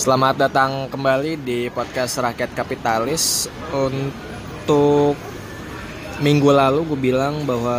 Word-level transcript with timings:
Selamat 0.00 0.32
datang 0.32 0.88
kembali 0.88 1.44
di 1.44 1.68
podcast 1.68 2.24
Rakyat 2.24 2.56
Kapitalis. 2.56 3.52
Untuk 3.68 5.12
minggu 6.24 6.48
lalu 6.48 6.88
gue 6.88 7.12
bilang 7.12 7.44
bahwa 7.44 7.76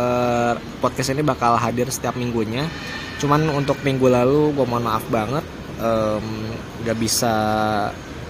podcast 0.78 1.10
ini 1.10 1.26
bakal 1.26 1.58
hadir 1.58 1.90
setiap 1.90 2.14
minggunya. 2.14 2.70
Cuman 3.18 3.50
untuk 3.50 3.82
minggu 3.82 4.06
lalu 4.06 4.54
gue 4.54 4.62
mohon 4.62 4.86
maaf 4.86 5.02
banget 5.10 5.42
um, 5.82 6.46
gak 6.86 6.94
bisa 7.02 7.34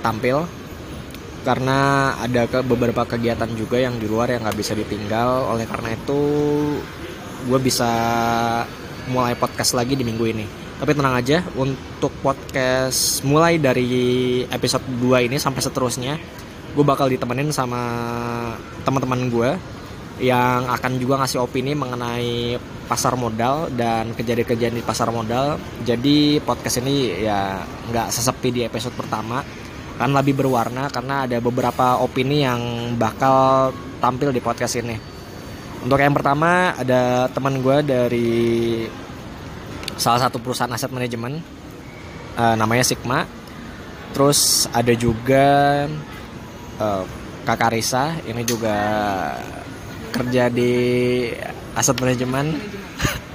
tampil 0.00 0.48
karena 1.44 2.16
ada 2.16 2.48
beberapa 2.64 3.04
kegiatan 3.04 3.52
juga 3.52 3.76
yang 3.76 4.00
di 4.00 4.08
luar 4.08 4.32
yang 4.32 4.48
gak 4.48 4.56
bisa 4.56 4.72
ditinggal. 4.72 5.52
Oleh 5.52 5.68
karena 5.68 5.92
itu 5.92 6.20
gue 7.44 7.60
bisa 7.60 7.92
mulai 9.12 9.36
podcast 9.36 9.76
lagi 9.76 10.00
di 10.00 10.04
minggu 10.08 10.24
ini. 10.32 10.61
Tapi 10.82 10.98
tenang 10.98 11.14
aja, 11.14 11.46
untuk 11.54 12.10
podcast 12.26 13.22
mulai 13.22 13.54
dari 13.54 14.42
episode 14.50 14.82
2 14.98 15.30
ini 15.30 15.38
sampai 15.38 15.62
seterusnya, 15.62 16.18
gue 16.74 16.82
bakal 16.82 17.06
ditemenin 17.06 17.54
sama 17.54 17.78
teman-teman 18.82 19.30
gue 19.30 19.50
yang 20.18 20.66
akan 20.66 20.98
juga 20.98 21.22
ngasih 21.22 21.38
opini 21.38 21.78
mengenai 21.78 22.58
pasar 22.90 23.14
modal 23.14 23.70
dan 23.70 24.10
kejadian-kejadian 24.18 24.74
di 24.74 24.82
pasar 24.82 25.14
modal. 25.14 25.54
Jadi 25.86 26.42
podcast 26.42 26.82
ini 26.82 27.30
ya 27.30 27.62
nggak 27.62 28.10
sesepi 28.10 28.50
di 28.50 28.60
episode 28.66 28.98
pertama, 28.98 29.38
kan 30.02 30.10
lebih 30.10 30.34
berwarna 30.34 30.90
karena 30.90 31.30
ada 31.30 31.38
beberapa 31.38 32.02
opini 32.02 32.42
yang 32.42 32.58
bakal 32.98 33.70
tampil 34.02 34.34
di 34.34 34.42
podcast 34.42 34.82
ini. 34.82 34.98
Untuk 35.86 36.02
yang 36.02 36.10
pertama 36.10 36.74
ada 36.74 37.30
teman 37.30 37.62
gue 37.62 37.78
dari 37.86 38.34
salah 40.02 40.26
satu 40.26 40.42
perusahaan 40.42 40.74
aset 40.74 40.90
manajemen 40.90 41.38
uh, 42.34 42.54
namanya 42.58 42.82
Sigma. 42.82 43.22
Terus 44.10 44.66
ada 44.74 44.92
juga 44.98 45.46
uh, 46.82 47.06
Kakak 47.46 47.78
Risa 47.78 48.18
ini 48.26 48.42
juga 48.42 48.74
kerja 50.10 50.50
di 50.50 50.72
aset 51.78 51.94
manajemen. 52.02 52.58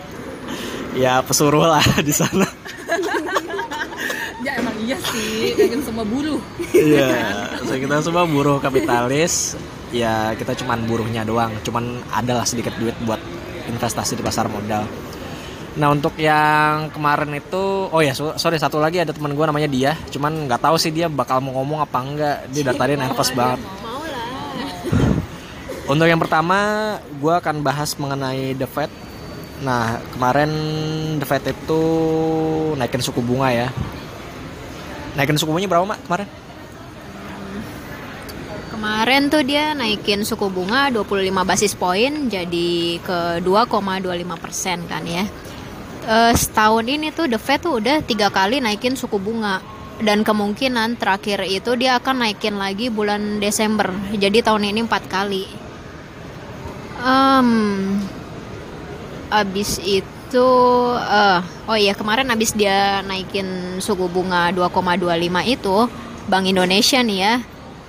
ya 1.01 1.23
pesuruh 1.23 1.71
lah 1.71 1.85
di 2.07 2.11
sana. 2.11 2.45
ya 4.43 4.51
emang 4.59 4.75
iya 4.83 4.99
sih, 5.01 5.55
kan 5.55 5.81
semua 5.81 6.05
buruh. 6.05 6.39
Iya, 6.71 7.51
so, 7.63 7.73
kita 7.75 7.95
semua 8.03 8.23
buruh 8.27 8.59
kapitalis. 8.61 9.55
Ya 9.91 10.35
kita 10.35 10.51
cuman 10.51 10.83
buruhnya 10.83 11.23
doang, 11.23 11.51
cuman 11.63 12.03
adalah 12.11 12.43
sedikit 12.43 12.75
duit 12.75 12.93
buat 13.07 13.19
investasi 13.71 14.19
di 14.19 14.23
pasar 14.23 14.51
modal. 14.51 14.83
Nah 15.77 15.93
untuk 15.93 16.17
yang 16.17 16.89
kemarin 16.89 17.37
itu, 17.37 17.85
oh 17.93 18.01
ya 18.01 18.17
sorry 18.17 18.57
satu 18.57 18.81
lagi 18.81 18.97
ada 18.97 19.13
teman 19.13 19.37
gue 19.37 19.45
namanya 19.45 19.69
dia, 19.69 19.93
cuman 20.09 20.49
nggak 20.49 20.65
tahu 20.65 20.73
sih 20.81 20.89
dia 20.89 21.05
bakal 21.05 21.37
mau 21.37 21.61
ngomong 21.61 21.85
apa 21.85 21.97
enggak. 22.01 22.49
Dia 22.49 22.65
dari 22.65 22.77
tadi 22.81 22.93
nervous 22.97 23.29
banget. 23.29 23.61
Untuk 25.93 26.09
yang 26.09 26.17
pertama, 26.17 26.97
gue 27.21 27.29
akan 27.29 27.61
bahas 27.61 27.93
mengenai 28.01 28.57
The 28.57 28.65
Fed. 28.65 28.89
Nah 29.61 30.01
kemarin 30.17 30.49
The 31.21 31.25
Fed 31.29 31.45
itu 31.45 31.81
naikin 32.73 33.05
suku 33.05 33.21
bunga 33.21 33.53
ya. 33.53 33.69
Naikin 35.13 35.37
suku 35.37 35.53
bunganya 35.53 35.69
berapa 35.69 35.85
mak 35.85 36.01
kemarin? 36.09 36.25
Kemarin 38.73 39.21
tuh 39.29 39.45
dia 39.45 39.77
naikin 39.77 40.25
suku 40.25 40.49
bunga 40.49 40.89
25 40.89 41.21
basis 41.45 41.77
poin 41.77 42.29
jadi 42.29 43.01
ke 43.01 43.41
2,25 43.45 44.37
persen 44.37 44.85
kan 44.85 45.01
ya 45.05 45.25
uh, 46.07 46.33
setahun 46.33 46.87
ini 46.87 47.11
tuh 47.11 47.27
The 47.27 47.37
Fed 47.37 47.67
tuh 47.67 47.83
udah 47.83 48.01
tiga 48.01 48.31
kali 48.31 48.63
naikin 48.63 48.95
suku 48.95 49.19
bunga. 49.19 49.59
Dan 49.97 50.21
kemungkinan 50.21 51.01
terakhir 51.01 51.41
itu 51.45 51.73
dia 51.73 51.97
akan 51.97 52.21
naikin 52.21 52.55
lagi 52.55 52.87
bulan 52.87 53.41
Desember. 53.41 53.89
Jadi 54.13 54.45
tahun 54.45 54.69
ini 54.69 54.85
empat 54.85 55.03
kali. 55.09 55.45
Um, 57.01 57.97
abis 59.29 59.81
itu 59.83 60.47
uh, 60.95 61.39
oh 61.67 61.77
iya 61.77 61.93
kemarin 61.93 62.31
abis 62.31 62.55
dia 62.55 63.03
naikin 63.03 63.77
suku 63.83 64.07
bunga 64.09 64.49
2,25 64.55 65.13
itu 65.45 65.77
Bank 66.27 66.45
Indonesia 66.47 66.99
nih 67.03 67.19
ya 67.21 67.35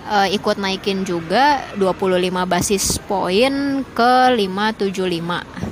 uh, 0.09 0.29
ikut 0.29 0.57
naikin 0.59 1.05
juga 1.07 1.63
25 1.79 2.31
basis 2.49 2.99
poin 3.07 3.83
ke 3.95 4.13
575 4.35 5.68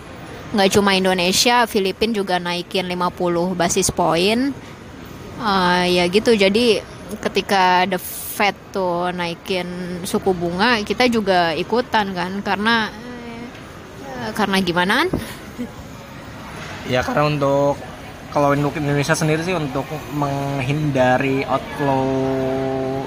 nggak 0.55 0.71
cuma 0.79 0.95
Indonesia 0.95 1.67
Filipina 1.67 2.15
juga 2.15 2.39
naikin 2.39 2.87
50 2.87 3.59
basis 3.59 3.91
poin 3.91 4.55
uh, 5.43 5.85
ya 5.87 6.07
gitu. 6.07 6.37
Jadi 6.37 6.79
ketika 7.23 7.87
the 7.89 7.99
Fed 8.37 8.55
tuh 8.71 9.09
naikin 9.17 10.01
suku 10.05 10.31
bunga 10.37 10.79
kita 10.87 11.09
juga 11.11 11.51
ikutan 11.57 12.15
kan. 12.15 12.33
Karena 12.45 12.91
uh, 14.07 14.31
karena 14.37 14.57
gimana 14.63 14.97
ya 16.93 17.03
karena 17.03 17.27
untuk 17.27 17.75
kalau 18.31 18.53
untuk 18.53 18.77
Indonesia 18.77 19.17
sendiri 19.17 19.41
sih 19.41 19.57
untuk 19.57 19.89
menghindari 20.13 21.41
outflow 21.49 22.05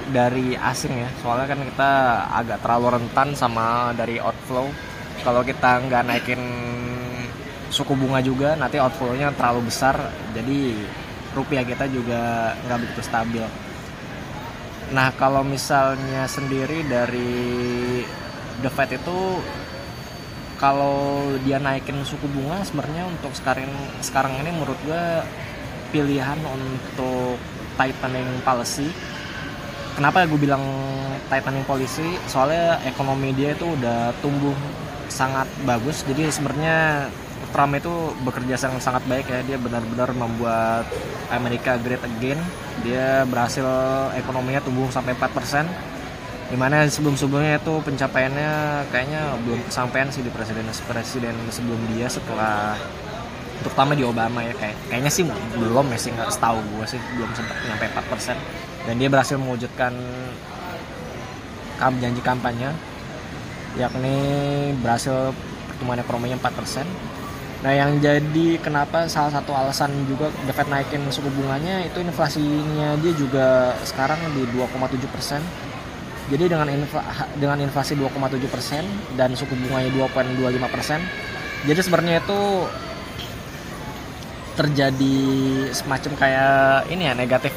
dari 0.10 0.58
asing 0.58 1.06
ya. 1.06 1.10
Soalnya 1.22 1.54
kan 1.54 1.62
kita 1.62 1.92
agak 2.34 2.58
terlalu 2.66 2.98
rentan 2.98 3.38
sama 3.38 3.94
dari 3.94 4.18
outflow. 4.18 4.66
Kalau 5.22 5.46
kita 5.46 5.86
nggak 5.86 6.04
naikin 6.10 6.42
suku 7.69 7.94
bunga 7.94 8.19
juga 8.19 8.57
nanti 8.57 8.81
outflow-nya 8.81 9.34
terlalu 9.38 9.69
besar 9.69 9.96
jadi 10.34 10.74
rupiah 11.34 11.62
kita 11.62 11.85
juga 11.90 12.53
nggak 12.66 12.80
begitu 12.81 13.02
stabil. 13.06 13.46
Nah 14.90 15.13
kalau 15.13 15.46
misalnya 15.46 16.25
sendiri 16.25 16.81
dari 16.90 18.02
The 18.66 18.69
Fed 18.74 18.97
itu 18.97 19.19
kalau 20.59 21.24
dia 21.46 21.62
naikin 21.62 22.03
suku 22.03 22.28
bunga 22.28 22.66
sebenarnya 22.66 23.07
untuk 23.07 23.31
sekarang 23.31 23.72
sekarang 24.03 24.34
ini 24.44 24.51
menurut 24.51 24.75
gue 24.84 25.06
pilihan 25.94 26.41
untuk 26.44 27.38
tightening 27.78 28.41
policy. 28.44 28.90
Kenapa 29.96 30.25
gue 30.25 30.40
bilang 30.41 30.63
tightening 31.31 31.63
policy? 31.63 32.18
Soalnya 32.28 32.81
ekonomi 32.84 33.31
dia 33.31 33.53
itu 33.53 33.69
udah 33.69 34.12
tumbuh 34.19 34.57
sangat 35.09 35.50
bagus 35.66 36.06
jadi 36.06 36.30
sebenarnya 36.30 37.09
Trump 37.50 37.74
itu 37.74 37.92
bekerja 38.22 38.56
sangat 38.60 38.82
sangat 38.84 39.04
baik 39.10 39.28
ya. 39.32 39.40
Dia 39.44 39.58
benar-benar 39.58 40.14
membuat 40.14 40.86
Amerika 41.34 41.80
great 41.80 42.04
again. 42.04 42.40
Dia 42.86 43.24
berhasil 43.26 43.66
ekonominya 44.16 44.62
tumbuh 44.64 44.88
sampai 44.92 45.16
4% 45.16 45.66
di 46.50 46.58
mana 46.58 46.82
sebelum-sebelumnya 46.90 47.62
itu 47.62 47.78
pencapaiannya 47.86 48.52
kayaknya 48.90 49.38
belum 49.46 49.62
kesampaian 49.70 50.10
sih 50.10 50.26
di 50.26 50.34
presiden 50.34 50.66
presiden 50.90 51.38
sebelum 51.54 51.78
dia 51.94 52.10
setelah 52.10 52.74
terutama 53.62 53.94
di 53.94 54.04
Obama 54.04 54.42
ya. 54.46 54.54
Kayak 54.58 54.78
kayaknya 54.92 55.12
sih 55.12 55.24
belum 55.56 55.90
ya 55.94 56.00
sih. 56.00 56.12
Nggak 56.14 56.30
setahu 56.36 56.60
gue 56.62 56.86
sih. 56.86 57.00
Belum 57.18 57.30
sempat 57.34 57.58
nyampe 57.66 57.86
4% 57.92 58.36
dan 58.88 58.96
dia 58.96 59.10
berhasil 59.12 59.36
mewujudkan 59.36 59.94
janji 61.80 62.20
kampanye 62.20 62.72
yakni 63.78 64.18
berhasil 64.82 65.32
pertumbuhan 65.70 66.02
ekonominya 66.02 66.38
4% 66.42 66.84
Nah 67.59 67.75
yang 67.75 68.00
jadi 68.00 68.56
kenapa 68.64 69.03
salah 69.12 69.36
satu 69.36 69.52
alasan 69.52 69.92
juga 70.08 70.31
The 70.47 70.54
Fed 70.56 70.72
naikin 70.72 71.04
suku 71.12 71.28
bunganya 71.28 71.84
itu 71.84 72.00
inflasinya 72.00 72.95
dia 73.04 73.12
juga 73.12 73.75
sekarang 73.84 74.19
di 74.31 74.48
2,7 74.56 74.95
persen. 75.12 75.44
Jadi 76.30 76.45
dengan 76.45 76.69
infla, 76.69 77.01
dengan 77.42 77.57
inflasi 77.57 77.98
2,7 77.98 78.38
persen 78.54 78.86
dan 79.18 79.34
suku 79.34 79.57
bunganya 79.66 79.89
2,25 79.92 80.69
persen, 80.69 81.01
jadi 81.66 81.81
sebenarnya 81.81 82.22
itu 82.22 82.42
terjadi 84.54 85.18
semacam 85.74 86.12
kayak 86.22 86.86
ini 86.94 87.10
ya 87.10 87.18
negatif 87.18 87.50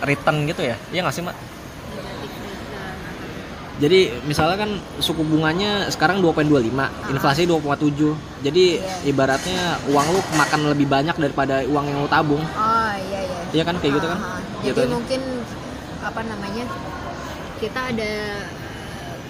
return 0.00 0.48
gitu 0.48 0.64
ya, 0.72 0.80
iya 0.88 1.04
nggak 1.04 1.12
sih 1.12 1.20
mak? 1.20 1.36
Jadi 3.78 4.10
misalnya 4.26 4.66
kan 4.66 4.70
suku 4.98 5.22
bunganya 5.22 5.86
sekarang 5.86 6.18
2.25, 6.18 6.74
ah. 6.82 6.90
inflasi 7.14 7.46
2.7. 7.46 8.10
Jadi 8.42 8.82
yeah. 8.82 9.10
ibaratnya 9.10 9.78
uang 9.86 10.06
lu 10.10 10.20
makan 10.34 10.60
lebih 10.74 10.90
banyak 10.90 11.14
daripada 11.14 11.62
uang 11.62 11.86
yang 11.86 11.98
lu 12.02 12.10
tabung. 12.10 12.42
Oh 12.42 12.92
iya 12.98 13.20
iya. 13.22 13.40
Iya 13.54 13.62
kan 13.62 13.78
kayak 13.78 14.02
gitu 14.02 14.06
kan? 14.10 14.18
Uh, 14.18 14.40
Jadi 14.66 14.82
mungkin 14.90 15.20
apa 16.02 16.20
namanya? 16.26 16.64
Kita 17.62 17.80
ada 17.94 18.14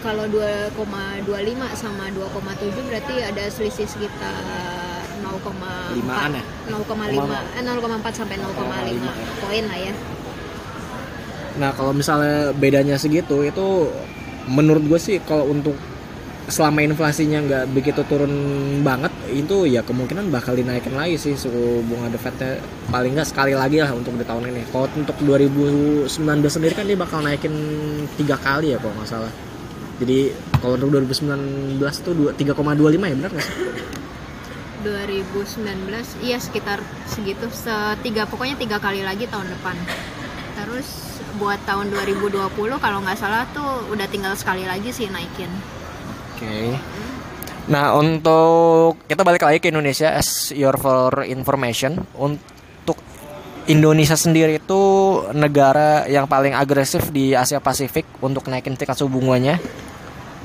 kalau 0.00 0.24
2,25 0.32 1.28
sama 1.76 2.08
2,7 2.16 2.88
berarti 2.88 3.14
ada 3.20 3.44
selisih 3.52 3.84
sekitar 3.84 4.32
0,5an 5.20 6.30
ya? 6.32 6.44
0,5 6.72 7.58
eh 7.58 7.62
0,4 7.68 8.16
sampai 8.16 8.36
0,5 8.40 9.44
poin 9.44 9.64
lah 9.68 9.78
ya. 9.78 9.92
Nah, 11.58 11.70
kalau 11.74 11.90
misalnya 11.90 12.54
bedanya 12.54 12.94
segitu 12.94 13.42
itu 13.42 13.90
menurut 14.48 14.84
gue 14.88 15.00
sih 15.00 15.20
kalau 15.22 15.46
untuk 15.48 15.76
selama 16.48 16.80
inflasinya 16.80 17.44
nggak 17.44 17.64
begitu 17.76 18.00
turun 18.08 18.32
banget 18.80 19.12
itu 19.28 19.68
ya 19.68 19.84
kemungkinan 19.84 20.32
bakal 20.32 20.56
dinaikin 20.56 20.96
lagi 20.96 21.20
sih 21.20 21.36
suku 21.36 21.84
bunga 21.84 22.08
the 22.08 22.16
Fed 22.16 22.40
paling 22.88 23.12
nggak 23.12 23.28
sekali 23.28 23.52
lagi 23.52 23.84
lah 23.84 23.92
untuk 23.92 24.16
di 24.16 24.24
tahun 24.24 24.48
ini. 24.48 24.64
Kalau 24.72 24.88
untuk 24.96 25.16
2019 25.20 26.08
sendiri 26.48 26.72
kan 26.72 26.88
dia 26.88 26.96
bakal 26.96 27.20
naikin 27.20 27.52
tiga 28.16 28.40
kali 28.40 28.72
ya 28.72 28.80
kalau 28.80 28.96
nggak 28.96 29.08
salah. 29.12 29.32
Jadi 30.00 30.32
kalau 30.56 30.80
untuk 30.80 30.88
2019 31.04 32.00
tuh 32.00 32.14
dua- 32.16 32.32
3,25 32.32 33.12
ya 33.12 33.14
benar 33.20 33.30
nggak 33.36 33.44
sih? 33.44 33.56
2019 34.88 36.24
iya 36.24 36.40
sekitar 36.40 36.80
segitu. 37.04 37.44
Setiga 37.52 38.24
pokoknya 38.24 38.56
tiga 38.56 38.80
kali 38.80 39.04
lagi 39.04 39.28
tahun 39.28 39.52
depan. 39.52 39.76
Terus 40.56 41.07
buat 41.38 41.62
tahun 41.64 41.94
2020 41.94 42.50
kalau 42.82 42.98
nggak 43.00 43.18
salah 43.18 43.46
tuh 43.54 43.86
udah 43.94 44.06
tinggal 44.10 44.34
sekali 44.34 44.66
lagi 44.66 44.90
sih 44.90 45.06
naikin 45.08 45.48
Oke. 46.38 46.78
Nah, 47.66 47.98
untuk 47.98 49.02
kita 49.10 49.26
balik 49.26 49.42
lagi 49.42 49.58
ke 49.58 49.74
Indonesia 49.74 50.14
as 50.14 50.54
your 50.54 50.78
for 50.78 51.26
information, 51.26 51.98
untuk 52.14 52.94
Indonesia 53.66 54.14
sendiri 54.14 54.62
itu 54.62 54.82
negara 55.34 56.06
yang 56.06 56.30
paling 56.30 56.54
agresif 56.54 57.10
di 57.10 57.34
Asia 57.34 57.58
Pasifik 57.58 58.06
untuk 58.22 58.46
naikin 58.46 58.78
tingkat 58.78 58.94
suku 58.94 59.18
bunganya. 59.18 59.58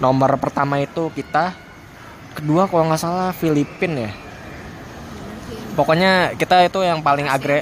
Nomor 0.02 0.34
pertama 0.42 0.82
itu 0.82 1.14
kita, 1.14 1.54
kedua 2.34 2.66
kalau 2.66 2.90
nggak 2.90 2.98
salah 2.98 3.30
Filipina 3.38 4.10
ya. 4.10 4.12
Pokoknya 5.78 6.34
kita 6.34 6.66
itu 6.66 6.82
yang 6.82 7.06
paling 7.06 7.30
agre 7.30 7.62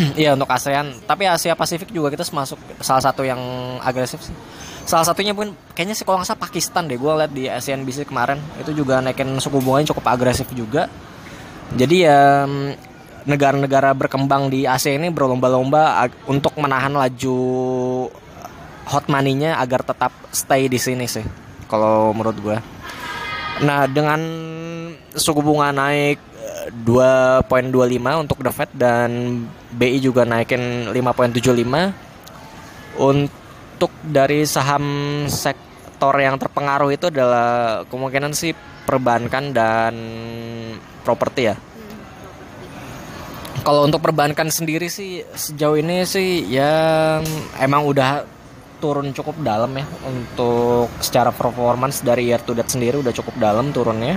Iya 0.20 0.32
untuk 0.34 0.48
ASEAN, 0.48 1.04
tapi 1.04 1.28
Asia 1.28 1.52
Pasifik 1.52 1.92
juga 1.92 2.08
kita 2.08 2.24
masuk 2.32 2.56
salah 2.80 3.02
satu 3.04 3.22
yang 3.26 3.40
agresif 3.84 4.20
sih. 4.24 4.34
Salah 4.88 5.04
satunya 5.04 5.36
pun 5.36 5.52
kayaknya 5.76 5.94
sih 5.94 6.02
kalau 6.08 6.18
nggak 6.18 6.28
salah 6.32 6.42
Pakistan 6.42 6.88
deh, 6.88 6.96
gue 6.96 7.12
liat 7.12 7.32
di 7.32 7.44
CNBC 7.46 8.08
kemarin 8.08 8.40
itu 8.58 8.72
juga 8.72 8.98
naikin 9.04 9.28
suku 9.38 9.60
bunganya 9.60 9.92
cukup 9.92 10.04
agresif 10.10 10.48
juga. 10.56 10.88
Jadi 11.76 11.96
ya 12.02 12.48
negara-negara 13.28 13.92
berkembang 13.94 14.48
di 14.48 14.64
Asia 14.64 14.96
ini 14.96 15.12
berlomba-lomba 15.12 16.08
untuk 16.26 16.56
menahan 16.56 16.96
laju 16.96 17.38
hot 18.90 19.06
money-nya 19.06 19.60
agar 19.60 19.84
tetap 19.86 20.10
stay 20.32 20.66
di 20.66 20.80
sini 20.80 21.06
sih, 21.06 21.22
kalau 21.70 22.10
menurut 22.16 22.36
gue. 22.40 22.56
Nah 23.62 23.84
dengan 23.86 24.18
suku 25.14 25.44
bunga 25.44 25.70
naik 25.70 26.18
2.25 26.70 28.22
untuk 28.22 28.38
The 28.40 28.52
Fed 28.54 28.70
dan 28.74 29.10
BI 29.74 29.98
juga 29.98 30.22
naikin 30.22 30.94
5.75 30.94 33.00
untuk 33.00 33.90
dari 34.06 34.46
saham 34.46 34.84
sektor 35.26 36.14
yang 36.18 36.38
terpengaruh 36.38 36.90
itu 36.94 37.10
adalah 37.10 37.82
kemungkinan 37.90 38.32
sih 38.32 38.54
perbankan 38.86 39.52
dan 39.54 39.94
properti 41.02 41.42
ya. 41.50 41.56
Kalau 43.60 43.84
untuk 43.84 44.00
perbankan 44.00 44.48
sendiri 44.48 44.88
sih 44.88 45.20
sejauh 45.36 45.76
ini 45.76 46.08
sih 46.08 46.48
ya 46.48 47.20
emang 47.60 47.84
udah 47.84 48.24
turun 48.80 49.12
cukup 49.12 49.36
dalam 49.44 49.68
ya 49.76 49.84
untuk 50.08 50.88
secara 51.04 51.28
performance 51.28 52.00
dari 52.00 52.32
year 52.32 52.40
to 52.40 52.56
date 52.56 52.72
sendiri 52.72 53.04
udah 53.04 53.12
cukup 53.12 53.36
dalam 53.36 53.68
turunnya. 53.70 54.16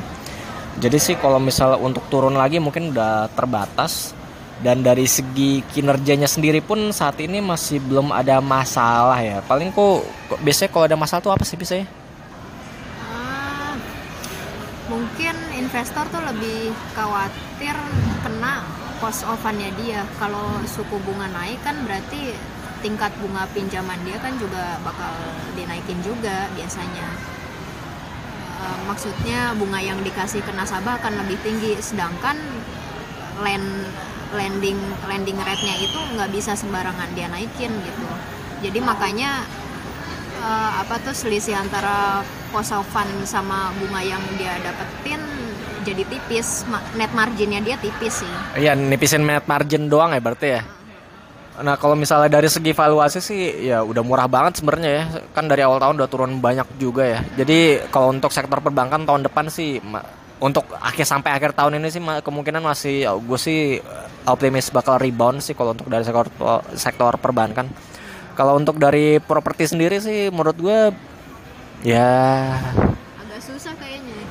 Jadi 0.81 0.97
sih 0.97 1.15
kalau 1.19 1.37
misalnya 1.37 1.77
untuk 1.77 2.01
turun 2.09 2.33
lagi 2.33 2.57
mungkin 2.57 2.89
udah 2.89 3.29
terbatas 3.37 4.17
dan 4.63 4.81
dari 4.81 5.05
segi 5.05 5.61
kinerjanya 5.69 6.25
sendiri 6.25 6.63
pun 6.63 6.89
saat 6.95 7.19
ini 7.21 7.43
masih 7.43 7.83
belum 7.83 8.09
ada 8.09 8.41
masalah 8.41 9.19
ya. 9.21 9.43
Paling 9.45 9.69
kok 9.69 10.01
kok 10.31 10.39
biasanya 10.41 10.69
kalau 10.73 10.85
ada 10.89 10.97
masalah 10.97 11.21
tuh 11.21 11.33
apa 11.35 11.45
sih 11.45 11.59
biasanya? 11.59 11.85
Ah, 13.05 13.75
mungkin 14.89 15.35
investor 15.59 16.07
tuh 16.09 16.23
lebih 16.25 16.73
khawatir 16.97 17.75
kena 18.25 18.65
cost 18.97 19.27
of 19.29 19.37
fund-nya 19.43 19.69
dia. 19.77 20.01
Kalau 20.17 20.63
suku 20.63 20.95
bunga 21.03 21.27
naik 21.29 21.59
kan 21.61 21.75
berarti 21.83 22.33
tingkat 22.79 23.11
bunga 23.19 23.47
pinjaman 23.51 23.99
dia 24.03 24.19
kan 24.19 24.35
juga 24.39 24.79
bakal 24.83 25.11
dinaikin 25.59 25.99
juga 26.01 26.47
biasanya. 26.55 27.32
Eh, 28.63 28.79
maksudnya 28.87 29.51
bunga 29.59 29.83
yang 29.83 29.99
dikasih 29.99 30.39
ke 30.39 30.51
nasabah 30.55 30.95
akan 31.03 31.19
lebih 31.25 31.35
tinggi, 31.43 31.75
sedangkan 31.83 32.39
land 33.43 33.67
lending 34.33 34.79
lending 35.05 35.37
rate-nya 35.37 35.75
itu 35.83 35.99
nggak 36.15 36.31
bisa 36.31 36.55
sembarangan 36.55 37.11
dia 37.11 37.27
naikin 37.27 37.69
gitu. 37.69 38.07
Jadi 38.63 38.79
makanya 38.79 39.43
eh, 40.39 40.71
apa 40.79 40.95
tuh 41.03 41.11
selisih 41.11 41.59
antara 41.59 42.23
fund 42.53 43.25
sama 43.25 43.73
bunga 43.81 44.01
yang 44.05 44.21
dia 44.37 44.53
dapetin 44.61 45.17
jadi 45.83 46.05
tipis 46.05 46.63
net 46.95 47.11
marginnya 47.11 47.59
dia 47.59 47.75
tipis 47.81 48.21
sih 48.23 48.33
Iya 48.55 48.77
nipisin 48.77 49.25
net 49.25 49.43
margin 49.49 49.89
doang 49.91 50.13
ya 50.15 50.21
berarti 50.21 50.47
ya. 50.53 50.61
Nah 51.61 51.77
kalau 51.77 51.93
misalnya 51.93 52.33
dari 52.33 52.49
segi 52.49 52.73
valuasi 52.73 53.21
sih 53.21 53.69
ya 53.69 53.85
udah 53.85 54.01
murah 54.01 54.25
banget 54.25 54.57
sebenarnya 54.57 54.89
ya. 54.89 55.03
Kan 55.37 55.45
dari 55.45 55.61
awal 55.61 55.77
tahun 55.77 56.01
udah 56.01 56.09
turun 56.09 56.41
banyak 56.41 56.65
juga 56.81 57.05
ya. 57.05 57.19
Jadi 57.37 57.85
kalau 57.93 58.09
untuk 58.09 58.33
sektor 58.33 58.57
perbankan 58.57 59.05
tahun 59.05 59.29
depan 59.29 59.53
sih 59.53 59.77
untuk 60.41 60.65
akhir 60.81 61.05
sampai 61.05 61.37
akhir 61.37 61.53
tahun 61.53 61.77
ini 61.77 61.87
sih 61.93 62.01
kemungkinan 62.01 62.65
masih 62.65 63.05
gue 63.21 63.39
sih 63.39 63.77
optimis 64.25 64.73
bakal 64.73 64.97
rebound 64.97 65.45
sih 65.45 65.53
kalau 65.53 65.77
untuk 65.77 65.85
dari 65.93 66.01
sektor 66.01 66.25
sektor 66.73 67.13
perbankan. 67.21 67.69
Kalau 68.33 68.57
untuk 68.57 68.81
dari 68.81 69.21
properti 69.21 69.69
sendiri 69.69 70.01
sih 70.01 70.33
menurut 70.33 70.57
gue 70.57 70.79
ya 71.85 72.57
agak 73.19 73.41
susah 73.45 73.77
kayaknya 73.77 74.25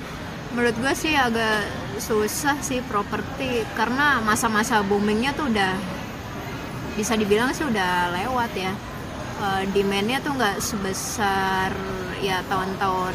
menurut 0.50 0.74
gue 0.74 0.92
sih 0.98 1.14
agak 1.14 1.70
susah 2.02 2.58
sih 2.64 2.82
properti 2.82 3.62
karena 3.78 4.18
masa-masa 4.24 4.82
boomingnya 4.82 5.36
tuh 5.38 5.46
udah 5.52 6.01
bisa 6.96 7.16
dibilang 7.16 7.50
sih 7.56 7.64
udah 7.64 8.12
lewat 8.12 8.52
ya. 8.56 8.72
Eh, 9.42 9.62
demandnya 9.74 10.22
tuh 10.22 10.36
nggak 10.36 10.62
sebesar 10.62 11.72
ya 12.22 12.44
tahun-tahun 12.46 13.14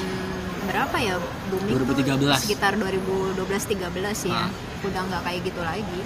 berapa 0.68 0.96
ya? 1.00 1.16
Booming 1.48 1.74
tuh 1.88 1.96
2013. 1.96 2.44
sekitar 2.44 2.76
2012-13 2.76 4.28
ya. 4.28 4.48
Ah. 4.48 4.52
udah 4.84 5.02
nggak 5.08 5.22
kayak 5.24 5.40
gitu 5.48 5.62
lagi. 5.64 6.02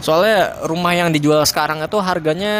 Soalnya 0.00 0.66
rumah 0.66 0.92
yang 0.96 1.08
dijual 1.12 1.44
sekarang 1.44 1.84
itu 1.84 1.98
harganya 2.00 2.54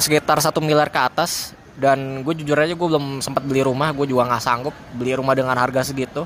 sekitar 0.00 0.40
satu 0.40 0.64
miliar 0.64 0.88
ke 0.88 1.00
atas. 1.00 1.52
Dan 1.74 2.22
gue 2.22 2.38
jujur 2.38 2.54
aja 2.54 2.70
gue 2.70 2.88
belum 2.88 3.18
sempat 3.18 3.42
beli 3.42 3.66
rumah. 3.66 3.90
Gue 3.90 4.06
juga 4.06 4.30
nggak 4.30 4.42
sanggup 4.42 4.74
beli 4.94 5.12
rumah 5.18 5.34
dengan 5.34 5.58
harga 5.58 5.82
segitu. 5.84 6.24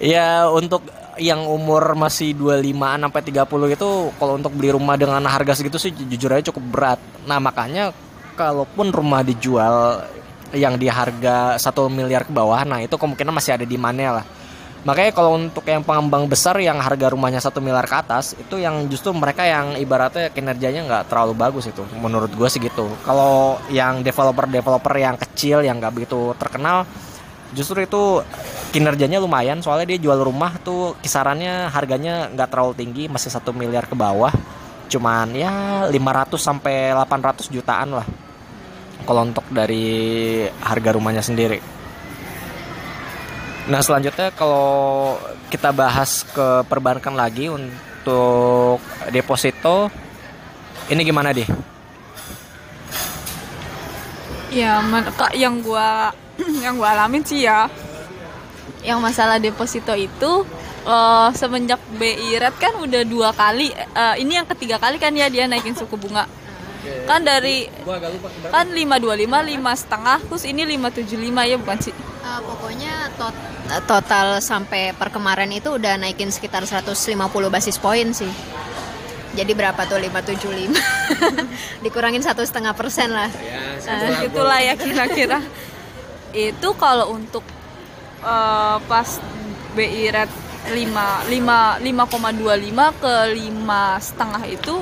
Ya 0.00 0.48
untuk 0.48 0.80
yang 1.18 1.42
umur 1.48 1.98
masih 1.98 2.36
25 2.36 2.70
sampai 2.76 3.22
30 3.24 3.76
itu 3.76 3.88
kalau 4.20 4.32
untuk 4.38 4.52
beli 4.54 4.70
rumah 4.70 4.94
dengan 4.94 5.24
harga 5.26 5.58
segitu 5.58 5.80
sih 5.80 5.90
ju- 5.90 6.06
jujur 6.06 6.30
aja 6.30 6.52
cukup 6.52 6.64
berat 6.70 7.00
nah 7.26 7.42
makanya 7.42 7.90
kalaupun 8.38 8.94
rumah 8.94 9.26
dijual 9.26 10.06
yang 10.54 10.78
di 10.78 10.86
harga 10.86 11.58
1 11.58 11.90
miliar 11.90 12.22
ke 12.22 12.32
bawah 12.34 12.62
nah 12.62 12.78
itu 12.78 12.94
kemungkinan 12.94 13.34
masih 13.34 13.58
ada 13.58 13.66
di 13.66 13.78
mana 13.78 14.22
lah 14.22 14.26
Makanya 14.80 15.12
kalau 15.12 15.36
untuk 15.36 15.60
yang 15.68 15.84
pengembang 15.84 16.24
besar 16.24 16.56
yang 16.56 16.80
harga 16.80 17.12
rumahnya 17.12 17.36
satu 17.36 17.60
miliar 17.60 17.84
ke 17.84 18.00
atas 18.00 18.32
itu 18.32 18.56
yang 18.56 18.88
justru 18.88 19.12
mereka 19.12 19.44
yang 19.44 19.76
ibaratnya 19.76 20.32
kinerjanya 20.32 20.88
nggak 20.88 21.04
terlalu 21.12 21.36
bagus 21.36 21.68
itu 21.68 21.84
menurut 22.00 22.32
gue 22.32 22.48
sih 22.48 22.64
gitu. 22.64 22.88
Kalau 23.04 23.60
yang 23.68 24.00
developer-developer 24.00 24.94
yang 24.96 25.20
kecil 25.20 25.60
yang 25.60 25.76
nggak 25.76 25.92
begitu 25.92 26.32
terkenal 26.40 26.88
justru 27.56 27.82
itu 27.82 28.22
kinerjanya 28.70 29.18
lumayan 29.18 29.58
soalnya 29.58 29.94
dia 29.94 29.98
jual 29.98 30.22
rumah 30.22 30.54
tuh 30.62 30.94
kisarannya 31.02 31.66
harganya 31.70 32.30
nggak 32.30 32.48
terlalu 32.50 32.74
tinggi 32.78 33.04
masih 33.10 33.30
satu 33.30 33.50
miliar 33.50 33.90
ke 33.90 33.98
bawah 33.98 34.30
cuman 34.90 35.34
ya 35.34 35.86
500 35.90 36.34
sampai 36.38 36.94
800 36.94 37.50
jutaan 37.50 37.98
lah 37.98 38.06
kalau 39.06 39.26
untuk 39.26 39.46
dari 39.50 40.44
harga 40.60 40.90
rumahnya 40.94 41.24
sendiri. 41.24 41.58
Nah 43.70 43.80
selanjutnya 43.82 44.34
kalau 44.34 45.16
kita 45.50 45.70
bahas 45.70 46.26
ke 46.26 46.66
perbankan 46.66 47.14
lagi 47.14 47.50
untuk 47.50 48.82
deposito 49.10 49.90
ini 50.90 51.06
gimana 51.06 51.30
deh? 51.30 51.46
Ya, 54.50 54.82
yang 55.38 55.62
gua 55.62 56.10
yang 56.64 56.76
gua 56.76 56.94
alamin 56.94 57.22
sih 57.22 57.44
ya, 57.44 57.68
yang 58.80 58.98
masalah 58.98 59.36
deposito 59.36 59.92
itu 59.92 60.32
eh, 60.82 61.28
semenjak 61.32 61.80
BI 61.92 62.36
Red 62.36 62.56
kan 62.56 62.74
udah 62.76 63.02
dua 63.04 63.30
kali, 63.32 63.70
eh, 63.72 64.14
ini 64.18 64.34
yang 64.34 64.48
ketiga 64.48 64.76
kali 64.76 64.96
kan 64.96 65.12
ya 65.12 65.28
dia 65.28 65.44
naikin 65.44 65.74
suku 65.74 65.94
bunga. 65.94 66.24
Kan 67.04 67.20
dari 67.22 67.68
Gua 67.84 68.00
agak 68.00 68.16
lupa 68.16 68.28
kan 68.48 68.72
525 68.72 69.20
lima 69.44 69.72
setengah 69.76 70.16
terus 70.24 70.48
ini 70.48 70.64
575 70.64 71.12
ya 71.44 71.56
bukan 71.60 71.78
sih 71.78 71.92
Eh, 71.92 72.40
pokoknya 72.40 72.94
tot- 73.16 73.44
total 73.84 74.40
sampai 74.40 74.96
per 74.96 75.08
kemarin 75.08 75.48
itu 75.50 75.72
udah 75.72 75.96
naikin 75.96 76.28
sekitar 76.28 76.64
150 76.64 76.96
basis 77.48 77.76
poin 77.76 78.12
sih. 78.12 78.28
Jadi 79.30 79.52
berapa 79.52 79.78
tuh 79.84 79.96
575? 79.96 80.72
Dikurangin 81.84 82.20
satu 82.20 82.42
setengah 82.42 82.72
persen 82.72 83.08
lah. 83.08 83.28
Ya, 83.28 83.60
Nah, 83.80 84.20
itulah 84.20 84.60
ya 84.60 84.74
kira-kira 84.76 85.40
itu 86.34 86.68
kalau 86.78 87.14
untuk 87.14 87.42
uh, 88.22 88.78
pas 88.86 89.08
BI 89.74 90.10
rate 90.10 90.34
5 90.70 91.30
5 91.30 91.82
5,25 91.82 93.02
ke 93.02 93.14
5 93.32 94.06
setengah 94.06 94.42
itu 94.46 94.74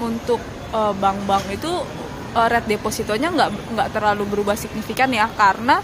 untuk 0.00 0.40
uh, 0.74 0.92
bank-bank 0.96 1.44
itu 1.54 1.72
uh, 2.34 2.48
rate 2.50 2.66
depositonya 2.66 3.30
nggak 3.30 3.50
nggak 3.76 3.88
terlalu 3.94 4.24
berubah 4.26 4.56
signifikan 4.58 5.12
ya 5.12 5.30
karena 5.32 5.80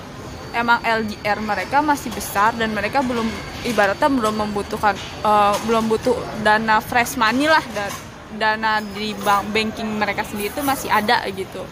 emang 0.57 0.81
LDR 0.81 1.39
mereka 1.45 1.85
masih 1.85 2.09
besar 2.17 2.57
dan 2.57 2.73
mereka 2.73 3.05
belum 3.05 3.29
ibaratnya 3.69 4.09
belum 4.09 4.35
membutuhkan 4.49 4.97
uh, 5.21 5.53
belum 5.69 5.93
butuh 5.93 6.17
dana 6.41 6.81
fresh 6.81 7.21
money 7.21 7.45
lah 7.45 7.63
dan 7.77 7.93
dana 8.37 8.81
di 8.81 9.13
bank 9.21 9.53
banking 9.53 10.01
mereka 10.01 10.25
sendiri 10.25 10.53
itu 10.53 10.63
masih 10.65 10.89
ada 10.89 11.23
gitu 11.29 11.63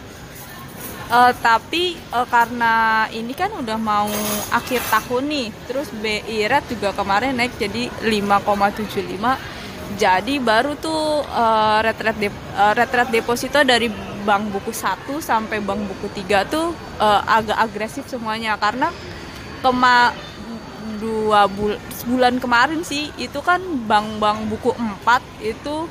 uh, 1.10 1.32
tapi 1.40 1.96
uh, 2.12 2.28
karena 2.28 3.04
ini 3.12 3.32
kan 3.32 3.52
udah 3.52 3.78
mau 3.80 4.08
akhir 4.52 4.80
tahun 4.88 5.24
nih 5.28 5.48
terus 5.66 5.88
BI 5.92 6.46
rate 6.48 6.76
juga 6.76 6.94
kemarin 6.94 7.36
naik 7.36 7.56
jadi 7.56 7.88
5,75 8.04 9.54
jadi 9.94 10.34
baru 10.42 10.74
tuh 10.80 11.22
uh, 11.22 11.78
rate 11.84 12.02
rate 12.02 12.28
uh, 12.56 12.72
rate 12.74 12.94
rate 12.94 13.12
deposito 13.14 13.62
dari 13.62 13.86
bank 14.24 14.50
buku 14.50 14.72
1 14.72 15.20
sampai 15.20 15.60
bank 15.60 15.84
buku 15.84 16.08
3 16.24 16.48
tuh 16.50 16.72
uh, 16.98 17.20
agak 17.28 17.58
agresif 17.60 18.08
semuanya. 18.08 18.56
Karena 18.56 18.90
kema 19.60 20.16
dua 21.00 21.48
bul 21.48 21.76
bulan 22.04 22.36
kemarin 22.36 22.84
sih 22.84 23.08
itu 23.16 23.40
kan 23.40 23.60
bank-bank 23.88 24.48
buku 24.52 24.72
4 24.76 25.00
itu 25.40 25.88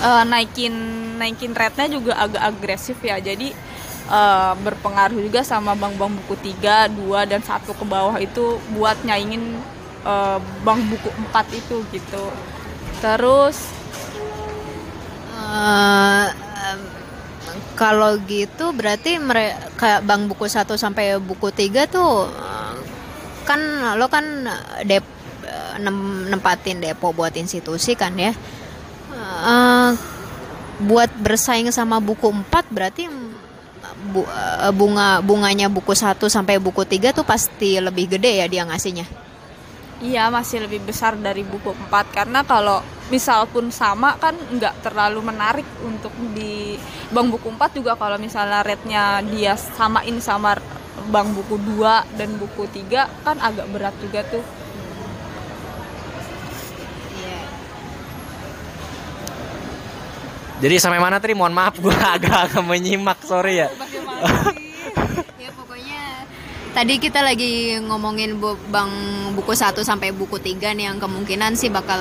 uh, 0.00 0.24
naikin 0.28 0.74
naikin 1.16 1.52
rate-nya 1.56 1.88
juga 1.88 2.12
agak 2.16 2.42
agresif 2.42 3.00
ya 3.00 3.16
jadi 3.20 3.52
uh, 4.10 4.52
berpengaruh 4.62 5.18
juga 5.18 5.42
sama 5.42 5.74
bank-bank 5.74 6.22
buku 6.24 6.54
3, 6.56 6.92
2 6.94 7.30
dan 7.30 7.40
satu 7.42 7.74
ke 7.74 7.84
bawah 7.86 8.16
itu 8.18 8.58
buat 8.74 8.96
nyaingin 9.02 9.58
uh, 10.06 10.38
bank 10.62 10.80
buku 10.90 11.08
4 11.32 11.60
itu 11.60 11.76
gitu. 11.92 12.24
Terus 13.02 13.56
uh, 15.36 16.26
kalau 17.76 18.16
gitu 18.24 18.72
berarti 18.72 19.20
mereka 19.20 20.00
bank 20.00 20.32
buku 20.32 20.48
1 20.48 20.64
sampai 20.80 21.20
buku 21.20 21.52
3 21.52 21.86
tuh 21.92 22.28
kan 23.46 23.60
lo 23.94 24.10
kan 24.10 24.26
dep 24.82 25.06
nempatin 26.26 26.80
depo 26.80 27.12
buat 27.12 27.36
institusi 27.36 27.94
kan 27.94 28.16
ya. 28.16 28.32
Uh, 29.16 29.96
buat 30.76 31.08
bersaing 31.16 31.72
sama 31.72 31.96
buku 32.04 32.28
4 32.28 32.68
berarti 32.68 33.08
bu, 34.12 34.28
eh, 34.28 34.72
bunga 34.76 35.24
bunganya 35.24 35.72
buku 35.72 35.96
1 35.96 36.28
sampai 36.28 36.60
buku 36.60 36.84
3 36.84 37.16
tuh 37.16 37.24
pasti 37.24 37.80
lebih 37.80 38.16
gede 38.16 38.44
ya 38.44 38.46
dia 38.46 38.62
ngasihnya. 38.68 39.06
Iya 40.04 40.28
masih 40.28 40.68
lebih 40.68 40.84
besar 40.84 41.16
dari 41.16 41.40
buku 41.40 41.72
4 41.72 42.12
karena 42.12 42.44
kalau 42.44 42.84
misal 43.08 43.48
pun 43.48 43.72
sama 43.72 44.20
kan 44.20 44.36
nggak 44.36 44.84
terlalu 44.84 45.24
menarik 45.24 45.64
untuk 45.80 46.12
di 46.36 46.76
bank 47.08 47.40
buku 47.40 47.48
4 47.56 47.72
juga 47.72 47.96
kalau 47.96 48.20
misalnya 48.20 48.60
rate-nya 48.60 49.24
dia 49.24 49.56
samain 49.56 50.20
sama 50.20 50.60
bank 51.08 51.32
buku 51.32 51.56
2 51.80 52.04
dan 52.20 52.36
buku 52.36 52.68
3 52.68 53.08
kan 53.24 53.40
agak 53.40 53.64
berat 53.72 53.96
juga 54.04 54.20
tuh. 54.28 54.44
Jadi 60.56 60.74
sampai 60.80 60.96
mana 60.96 61.20
tadi? 61.20 61.36
Mohon 61.36 61.54
maaf 61.54 61.74
gue 61.76 61.92
agak-agak 62.16 62.64
menyimak, 62.64 63.20
sorry 63.28 63.60
ya. 63.60 63.68
ya 65.36 65.50
pokoknya 65.52 66.24
tadi 66.72 66.96
kita 66.96 67.20
lagi 67.20 67.76
ngomongin 67.84 68.40
bu 68.40 68.56
bank 68.72 68.92
buku 69.36 69.52
1 69.52 69.76
sampai 69.84 70.16
buku 70.16 70.40
3 70.40 70.72
nih 70.72 70.88
yang 70.88 70.96
kemungkinan 70.96 71.52
sih 71.60 71.68
bakal 71.68 72.00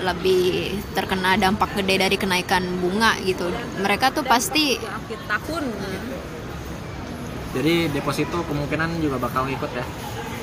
lebih 0.00 0.72
terkena 0.96 1.36
dampak 1.36 1.76
gede 1.76 2.00
dari 2.00 2.16
kenaikan 2.16 2.64
bunga 2.80 3.20
gitu. 3.28 3.52
Mereka 3.84 4.16
tuh 4.16 4.24
pasti 4.24 4.80
akhir 4.80 5.20
tahun 5.28 5.64
gitu. 5.68 6.16
Jadi 7.56 7.88
deposito 7.92 8.44
kemungkinan 8.44 9.00
juga 9.00 9.16
bakal 9.20 9.48
ikut 9.48 9.72
ya. 9.72 9.84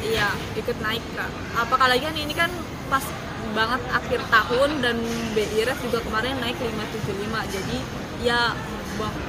Iya, 0.04 0.30
ikut 0.58 0.78
naik 0.82 1.02
kak. 1.18 1.30
Apalagi 1.58 2.04
kan 2.06 2.16
ini 2.18 2.34
kan 2.34 2.50
pas 2.90 3.06
banget 3.53 3.81
akhir 3.93 4.22
tahun 4.27 4.69
dan 4.81 4.98
BIRF 5.38 5.77
juga 5.86 6.01
kemarin 6.01 6.36
naik 6.41 6.57
575 6.57 7.53
jadi 7.53 7.77
ya 8.25 8.39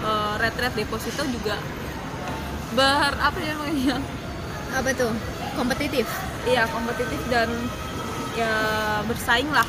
uh, 0.05 0.35
red 0.41 0.57
red 0.59 0.75
deposito 0.77 1.23
juga 1.29 1.57
ber 2.75 3.13
apa 3.23 3.39
ya 3.39 3.55
namanya? 3.55 3.97
Apa 4.75 4.91
tuh? 4.93 5.13
Kompetitif? 5.55 6.07
Iya 6.43 6.67
kompetitif 6.69 7.21
dan 7.31 7.49
ya 8.35 8.53
bersaing 9.07 9.49
lah. 9.55 9.67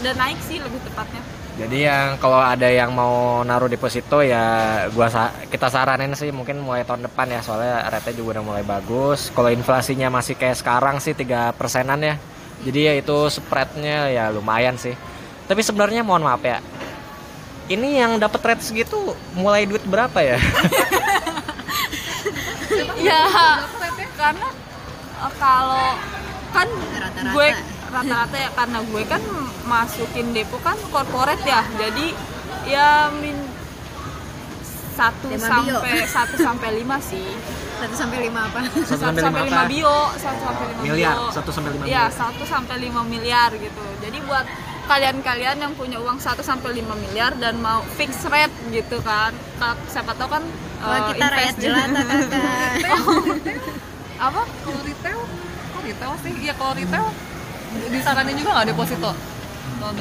Dan 0.00 0.16
naik 0.16 0.40
sih 0.44 0.60
lebih 0.60 0.80
tepatnya. 0.84 1.20
Jadi 1.56 1.88
yang 1.88 2.20
kalau 2.20 2.36
ada 2.36 2.68
yang 2.68 2.92
mau 2.92 3.40
naruh 3.40 3.68
deposito 3.68 4.20
ya 4.20 4.44
gua 4.92 5.08
sa 5.08 5.32
kita 5.48 5.72
saranin 5.72 6.12
sih 6.12 6.28
mungkin 6.28 6.60
mulai 6.60 6.84
tahun 6.84 7.08
depan 7.08 7.32
ya. 7.32 7.40
Soalnya 7.44 7.88
rate 7.92 8.16
juga 8.16 8.40
udah 8.40 8.44
mulai 8.44 8.64
bagus. 8.64 9.32
Kalau 9.32 9.52
inflasinya 9.52 10.08
masih 10.08 10.36
kayak 10.36 10.56
sekarang 10.60 11.00
sih 11.00 11.12
tiga 11.16 11.52
persenan 11.56 12.00
ya 12.00 12.16
jadi 12.64 12.80
ya 12.80 12.92
itu 13.02 13.16
spreadnya 13.28 14.08
ya 14.08 14.24
lumayan 14.32 14.78
sih. 14.80 14.96
Tapi 15.46 15.60
sebenarnya 15.62 16.06
mohon 16.06 16.24
maaf 16.24 16.42
ya 16.42 16.58
ini 17.66 17.98
yang 17.98 18.18
dapat 18.22 18.54
rate 18.54 18.62
segitu 18.62 18.94
mulai 19.34 19.66
duit 19.66 19.82
berapa 19.86 20.18
ya? 20.22 20.38
Ya 22.96 23.28
karena 24.16 24.48
uh, 25.20 25.32
kalau 25.38 25.94
kan 26.50 26.66
rata-rata. 26.66 27.32
gue 27.36 27.48
rata-rata 27.92 28.36
ya 28.40 28.50
karena 28.56 28.78
gue 28.82 29.02
kan 29.06 29.22
masukin 29.68 30.34
depo 30.34 30.58
kan 30.64 30.74
corporate 30.90 31.44
ya. 31.46 31.62
Jadi 31.78 32.16
ya 32.66 33.12
min 33.22 33.36
satu 34.96 35.28
sampai 35.38 36.02
satu 36.08 36.34
sampai 36.40 36.68
lima 36.82 36.98
sih 36.98 37.22
satu 37.76 37.94
sampai 37.94 38.18
lima 38.24 38.40
apa? 38.48 38.58
Satu 38.84 39.02
sampai 39.04 39.22
lima 39.22 39.40
lima 39.44 39.64
bio 39.68 39.96
satu 40.16 40.40
sampai 40.40 40.64
lima 40.66 40.82
miliar 40.82 41.16
satu 41.28 41.50
sampai 41.52 41.70
lima 41.74 41.84
ya 41.84 42.04
satu 42.08 42.42
sampai 42.48 42.76
lima 42.80 43.00
miliar 43.04 43.50
gitu. 43.56 43.84
Jadi 44.00 44.18
buat 44.24 44.46
kalian-kalian 44.86 45.56
yang 45.58 45.72
punya 45.74 45.98
uang 45.98 46.22
1 46.22 46.38
sampai 46.46 46.78
5 46.78 46.86
miliar 46.94 47.34
dan 47.42 47.58
mau 47.58 47.82
fix 47.98 48.22
rate 48.30 48.54
gitu 48.70 49.02
kan. 49.02 49.34
Siapa 49.90 50.14
tahu 50.14 50.30
kan 50.30 50.42
oh, 50.46 50.86
uh, 50.86 51.00
kita 51.10 51.26
rakyat 51.26 51.54
jelata 51.58 52.00
kakak 52.06 52.30
apa? 54.16 54.42
Kalau 54.46 54.80
retail 54.86 55.20
kok 55.74 55.82
retail 55.84 56.12
sih? 56.22 56.32
Ya 56.40 56.54
kalau 56.54 56.72
retail 56.78 57.06
disaranin 57.90 58.34
juga 58.38 58.50
nggak 58.56 58.68
deposito? 58.72 59.10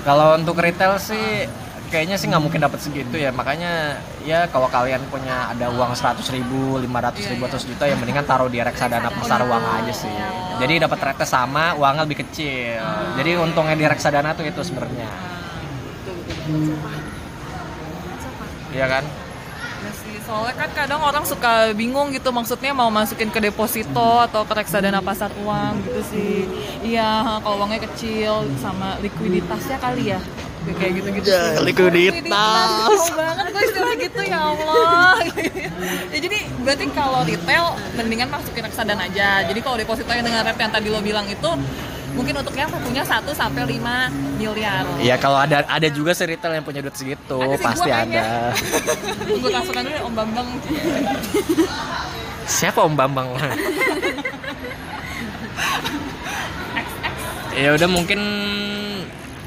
Kalau 0.06 0.28
untuk 0.40 0.56
retail 0.62 0.96
sih 1.02 1.50
kayaknya 1.96 2.20
sih 2.20 2.28
nggak 2.28 2.44
mungkin 2.44 2.60
dapat 2.60 2.84
segitu 2.84 3.16
ya. 3.16 3.32
Makanya 3.32 4.04
ya 4.28 4.52
kalau 4.52 4.68
kalian 4.68 5.00
punya 5.08 5.48
ada 5.56 5.72
uang 5.72 5.96
seratus 5.96 6.28
ribu 6.28 6.76
lima 6.76 7.00
ratus 7.00 7.24
ribu 7.32 7.48
atau 7.48 7.56
juta 7.56 7.88
ya 7.88 7.96
mendingan 7.96 8.28
taruh 8.28 8.52
di 8.52 8.60
reksadana 8.60 9.08
pasar 9.16 9.48
uang 9.48 9.64
aja 9.64 9.94
sih. 9.96 10.12
Jadi 10.60 10.84
dapat 10.84 11.00
rate 11.00 11.24
sama 11.24 11.72
uangnya 11.80 12.04
lebih 12.04 12.28
kecil. 12.28 12.84
Jadi 13.16 13.32
untungnya 13.40 13.80
di 13.80 13.88
reksadana 13.88 14.36
tuh 14.36 14.44
itu 14.44 14.60
sebenarnya. 14.60 15.08
Iya 18.76 18.88
kan? 18.92 19.04
Soalnya 20.26 20.58
kan 20.58 20.70
kadang 20.74 21.02
orang 21.06 21.22
suka 21.22 21.70
bingung 21.78 22.10
gitu 22.10 22.34
maksudnya 22.34 22.74
mau 22.74 22.90
masukin 22.90 23.30
ke 23.30 23.38
deposito 23.40 24.20
atau 24.26 24.42
ke 24.42 24.58
reksadana 24.58 25.00
pasar 25.00 25.32
uang 25.40 25.80
gitu 25.86 26.02
sih. 26.12 26.36
Iya 26.84 27.40
kalau 27.40 27.64
uangnya 27.64 27.88
kecil 27.88 28.44
sama 28.60 29.00
likuiditasnya 29.00 29.80
kali 29.80 30.12
ya 30.12 30.20
kayak 30.74 30.92
gitu-gitu 30.98 31.30
ya, 31.30 31.62
likuiditas 31.62 32.70
oh 32.90 33.06
banget 33.14 33.46
gue 33.54 33.64
istilah 33.70 33.94
gitu 34.02 34.22
ya 34.26 34.40
Allah 34.42 35.16
ya 36.14 36.18
jadi 36.18 36.38
berarti 36.66 36.86
kalau 36.98 37.22
retail 37.22 37.66
mendingan 37.94 38.30
masukin 38.34 38.66
reksadana 38.66 39.06
aja 39.06 39.46
jadi 39.46 39.60
kalau 39.62 39.78
deposito 39.78 40.10
yang 40.10 40.26
dengan 40.26 40.42
rate 40.42 40.58
yang 40.58 40.74
tadi 40.74 40.88
lo 40.90 41.00
bilang 41.06 41.30
itu 41.30 41.50
mungkin 42.16 42.34
untuk 42.40 42.56
yang 42.56 42.72
punya 42.72 43.04
1 43.04 43.28
sampai 43.36 43.76
5 43.76 44.40
miliar. 44.40 44.88
Iya, 45.04 45.20
kalau 45.20 45.36
ada 45.36 45.68
ada 45.68 45.88
juga 45.92 46.16
sih 46.16 46.24
retail 46.24 46.56
yang 46.56 46.64
punya 46.64 46.80
duit 46.80 46.96
segitu, 46.96 47.38
ada 47.44 47.60
pasti 47.60 47.92
ada. 47.92 48.56
gue 49.44 49.50
transferan 49.52 49.84
dulu 49.84 50.00
Om 50.08 50.14
Bambang. 50.16 50.48
Siapa 52.56 52.80
Om 52.88 52.96
Bambang? 52.96 53.30
ya 57.56 57.72
udah 57.72 57.88
mungkin 57.88 58.20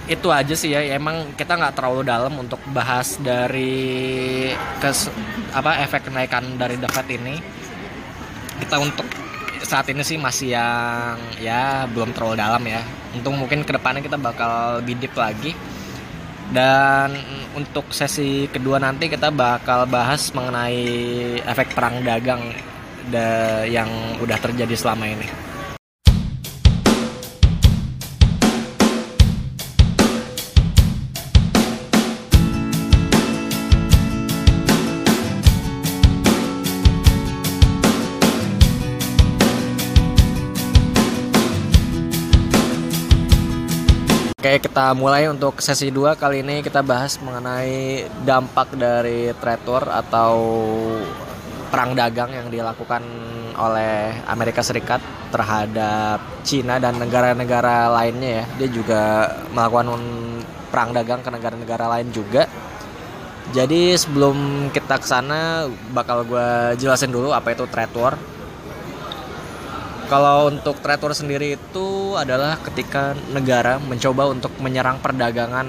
itu 0.08 0.28
aja 0.32 0.54
sih 0.56 0.72
ya 0.72 0.80
emang 0.96 1.36
kita 1.36 1.52
nggak 1.52 1.76
terlalu 1.76 2.00
dalam 2.00 2.32
untuk 2.40 2.56
bahas 2.72 3.20
dari 3.20 4.48
kes 4.80 5.12
apa 5.52 5.84
efek 5.84 6.08
kenaikan 6.08 6.56
dari 6.56 6.80
The 6.80 6.88
Fed 6.88 7.08
ini. 7.12 7.36
Kita 8.58 8.80
untuk 8.80 9.04
saat 9.60 9.84
ini 9.92 10.00
sih 10.00 10.16
masih 10.16 10.56
yang 10.56 11.20
ya 11.44 11.84
belum 11.92 12.16
terlalu 12.16 12.40
dalam 12.40 12.64
ya. 12.64 12.80
Untuk 13.12 13.36
mungkin 13.36 13.68
ke 13.68 13.72
depannya 13.76 14.00
kita 14.00 14.16
bakal 14.16 14.80
bidip 14.80 15.12
lagi. 15.12 15.52
Dan 16.48 17.12
untuk 17.52 17.92
sesi 17.92 18.48
kedua 18.48 18.80
nanti 18.80 19.12
kita 19.12 19.28
bakal 19.28 19.84
bahas 19.84 20.32
mengenai 20.32 20.80
efek 21.44 21.76
perang 21.76 22.00
dagang 22.00 22.40
da- 23.12 23.68
yang 23.68 24.16
udah 24.24 24.40
terjadi 24.40 24.72
selama 24.72 25.04
ini. 25.04 25.28
Oke, 44.38 44.62
kita 44.62 44.94
mulai 44.94 45.26
untuk 45.26 45.58
sesi 45.58 45.90
2 45.90 46.14
kali 46.14 46.46
ini 46.46 46.62
kita 46.62 46.78
bahas 46.78 47.18
mengenai 47.18 48.06
dampak 48.22 48.70
dari 48.78 49.34
trade 49.34 49.66
war 49.66 49.90
atau 49.90 50.38
perang 51.74 51.98
dagang 51.98 52.30
yang 52.30 52.46
dilakukan 52.46 53.02
oleh 53.58 54.14
Amerika 54.30 54.62
Serikat 54.62 55.02
terhadap 55.34 56.22
Cina 56.46 56.78
dan 56.78 57.02
negara-negara 57.02 57.90
lainnya 57.90 58.30
ya. 58.30 58.44
Dia 58.62 58.68
juga 58.70 59.02
melakukan 59.50 59.98
perang 60.70 60.94
dagang 60.94 61.18
ke 61.18 61.34
negara-negara 61.34 61.98
lain 61.98 62.14
juga. 62.14 62.46
Jadi 63.50 63.98
sebelum 63.98 64.70
kita 64.70 65.02
ke 65.02 65.06
sana 65.10 65.66
bakal 65.90 66.22
gue 66.22 66.78
jelasin 66.78 67.10
dulu 67.10 67.34
apa 67.34 67.58
itu 67.58 67.66
trade 67.66 67.98
war. 67.98 68.14
Kalau 70.08 70.48
untuk 70.48 70.80
trade 70.80 71.04
war 71.04 71.12
sendiri 71.12 71.60
itu 71.60 72.16
adalah 72.16 72.56
ketika 72.64 73.12
negara 73.28 73.76
mencoba 73.76 74.32
untuk 74.32 74.56
menyerang 74.56 75.04
perdagangan 75.04 75.68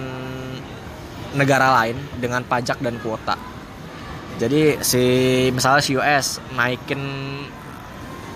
negara 1.35 1.83
lain 1.83 1.99
dengan 2.15 2.47
pajak 2.47 2.79
dan 2.79 2.95
kuota. 3.03 3.35
Jadi 4.39 4.79
si 4.79 5.03
misalnya 5.51 5.83
si 5.83 5.91
US 5.99 6.39
naikin 6.55 7.03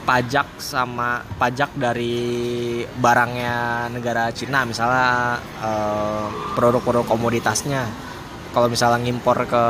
pajak 0.04 0.60
sama 0.60 1.24
pajak 1.40 1.72
dari 1.80 2.84
barangnya 2.84 3.88
negara 3.88 4.28
Cina 4.36 4.68
misalnya 4.68 5.40
eh, 5.64 6.28
produk-produk 6.60 7.08
komoditasnya. 7.08 7.88
Kalau 8.52 8.68
misalnya 8.68 9.08
ngimpor 9.08 9.48
ke 9.48 9.66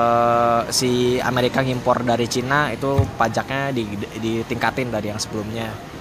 si 0.73 1.21
Amerika 1.21 1.61
ngimpor 1.61 2.01
dari 2.01 2.25
Cina 2.25 2.73
itu 2.73 3.05
pajaknya 3.21 3.69
di, 3.69 3.85
ditingkatin 4.17 4.89
dari 4.89 5.13
yang 5.13 5.21
sebelumnya. 5.21 5.92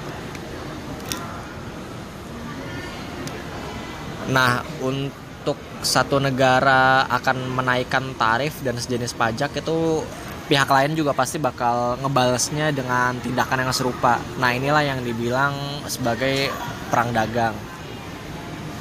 Nah, 4.32 4.64
untuk 4.80 5.60
satu 5.84 6.16
negara 6.16 7.04
akan 7.04 7.52
menaikkan 7.52 8.16
tarif 8.16 8.64
dan 8.64 8.80
sejenis 8.80 9.12
pajak 9.12 9.60
itu 9.60 10.00
pihak 10.48 10.68
lain 10.72 10.96
juga 10.96 11.12
pasti 11.12 11.36
bakal 11.36 12.00
ngebalesnya 12.00 12.72
dengan 12.72 13.20
tindakan 13.20 13.68
yang 13.68 13.74
serupa. 13.76 14.16
Nah, 14.40 14.56
inilah 14.56 14.80
yang 14.80 15.04
dibilang 15.04 15.84
sebagai 15.84 16.48
perang 16.88 17.12
dagang. 17.12 17.52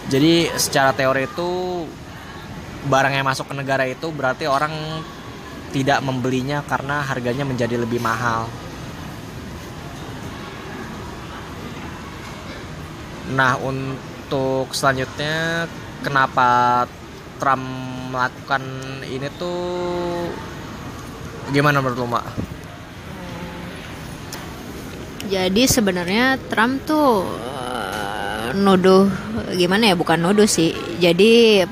Jadi, 0.07 0.47
secara 0.55 0.95
teori 0.95 1.27
itu 1.27 1.49
barang 2.87 3.13
yang 3.13 3.27
masuk 3.27 3.51
ke 3.51 3.55
negara 3.59 3.85
itu 3.85 4.09
berarti 4.09 4.47
orang 4.47 4.73
tidak 5.71 5.99
membelinya 6.03 6.63
karena 6.65 7.03
harganya 7.03 7.43
menjadi 7.47 7.75
lebih 7.79 7.99
mahal. 8.03 8.47
Nah, 13.31 13.55
untuk 13.63 14.10
selanjutnya 14.71 15.67
kenapa 16.05 16.83
Trump 17.41 17.65
melakukan 18.11 18.63
ini 19.07 19.27
tuh 19.39 19.59
gimana 21.49 21.79
menurut 21.79 21.97
lo, 21.97 22.07
Mak? 22.07 22.25
Jadi 25.31 25.63
sebenarnya 25.63 26.35
Trump 26.51 26.83
tuh 26.83 27.23
nuduh 28.51 29.07
gimana 29.55 29.91
ya 29.91 29.95
bukan 29.95 30.19
nuduh 30.19 30.47
sih. 30.47 30.75
Jadi 30.99 31.63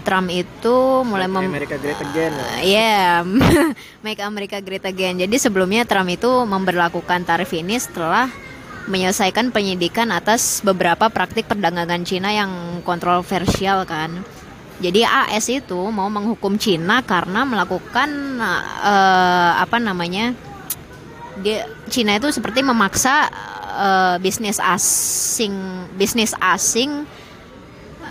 Trump 0.00 0.28
itu 0.32 1.04
mulai 1.04 1.28
mem 1.28 1.48
America 1.48 1.76
Great 1.76 2.00
Again. 2.00 2.32
ya? 2.40 2.48
Iya, 2.60 3.00
make 4.04 4.20
America 4.24 4.58
great 4.60 4.84
again. 4.84 5.20
Jadi 5.20 5.36
sebelumnya 5.36 5.84
Trump 5.84 6.08
itu 6.08 6.28
memberlakukan 6.28 7.24
tarif 7.28 7.52
ini 7.52 7.76
setelah 7.76 8.28
menyelesaikan 8.88 9.52
penyidikan 9.52 10.08
atas 10.14 10.64
beberapa 10.64 11.12
praktik 11.12 11.50
perdagangan 11.50 12.06
Cina 12.06 12.32
yang 12.32 12.80
kontroversial 12.86 13.84
kan. 13.84 14.24
Jadi 14.80 15.04
AS 15.04 15.52
itu 15.52 15.76
mau 15.92 16.08
menghukum 16.08 16.56
Cina 16.56 17.04
karena 17.04 17.44
melakukan 17.44 18.08
eh, 18.80 19.52
apa 19.60 19.76
namanya? 19.76 20.32
Dia 21.44 21.68
Cina 21.92 22.16
itu 22.16 22.32
seperti 22.32 22.64
memaksa 22.64 23.28
eh, 23.76 24.16
bisnis 24.24 24.56
asing 24.56 25.52
bisnis 26.00 26.32
asing 26.40 27.04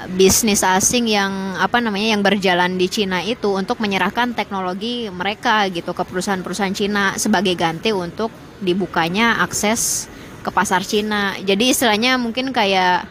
bisnis 0.07 0.63
asing 0.63 1.11
yang 1.11 1.59
apa 1.59 1.83
namanya 1.83 2.15
yang 2.15 2.23
berjalan 2.23 2.79
di 2.79 2.87
Cina 2.87 3.19
itu 3.19 3.51
untuk 3.51 3.83
menyerahkan 3.83 4.31
teknologi 4.31 5.11
mereka 5.11 5.67
gitu 5.67 5.91
ke 5.91 6.03
perusahaan-perusahaan 6.07 6.71
Cina 6.71 7.19
sebagai 7.19 7.51
ganti 7.59 7.91
untuk 7.91 8.31
dibukanya 8.63 9.43
akses 9.43 10.07
ke 10.39 10.49
pasar 10.49 10.81
Cina. 10.83 11.35
Jadi 11.43 11.71
istilahnya 11.71 12.15
mungkin 12.15 12.51
kayak 12.55 13.05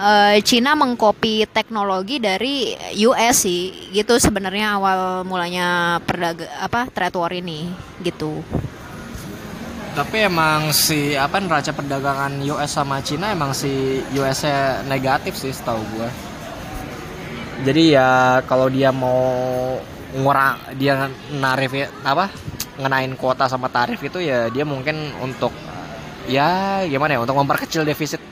eh, 0.00 0.36
Cina 0.46 0.78
mengkopi 0.78 1.44
teknologi 1.50 2.22
dari 2.22 2.74
US 3.06 3.44
sih 3.44 3.90
gitu 3.90 4.16
sebenarnya 4.16 4.78
awal 4.78 5.26
mulanya 5.26 5.98
perdaga 6.02 6.46
apa 6.62 6.86
trade 6.88 7.18
war 7.18 7.32
ini 7.34 7.68
gitu. 8.00 8.40
Tapi 9.90 10.22
emang 10.22 10.70
si 10.70 11.18
apa 11.18 11.42
neraca 11.42 11.74
perdagangan 11.74 12.38
US 12.46 12.70
sama 12.70 13.02
Cina 13.02 13.34
emang 13.34 13.50
si 13.50 13.98
US-nya 14.14 14.86
negatif 14.86 15.34
sih 15.34 15.50
setahu 15.50 15.82
gua. 15.98 16.08
Jadi 17.66 17.98
ya 17.98 18.40
kalau 18.46 18.70
dia 18.70 18.94
mau 18.94 19.20
ngurang 20.14 20.78
dia 20.78 21.10
narif 21.36 21.70
ya 21.74 21.86
apa 22.02 22.30
ngenain 22.80 23.12
kuota 23.14 23.46
sama 23.46 23.68
tarif 23.70 24.00
itu 24.00 24.18
ya 24.18 24.48
dia 24.50 24.64
mungkin 24.66 25.12
untuk 25.22 25.52
ya 26.30 26.80
gimana 26.86 27.18
ya 27.18 27.20
untuk 27.26 27.34
memperkecil 27.34 27.82
defisit 27.82 28.22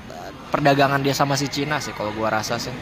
perdagangan 0.55 1.03
dia 1.03 1.13
sama 1.13 1.35
si 1.35 1.51
Cina 1.51 1.83
sih 1.83 1.91
kalau 1.93 2.15
gua 2.15 2.39
rasa 2.39 2.57
sih. 2.63 2.73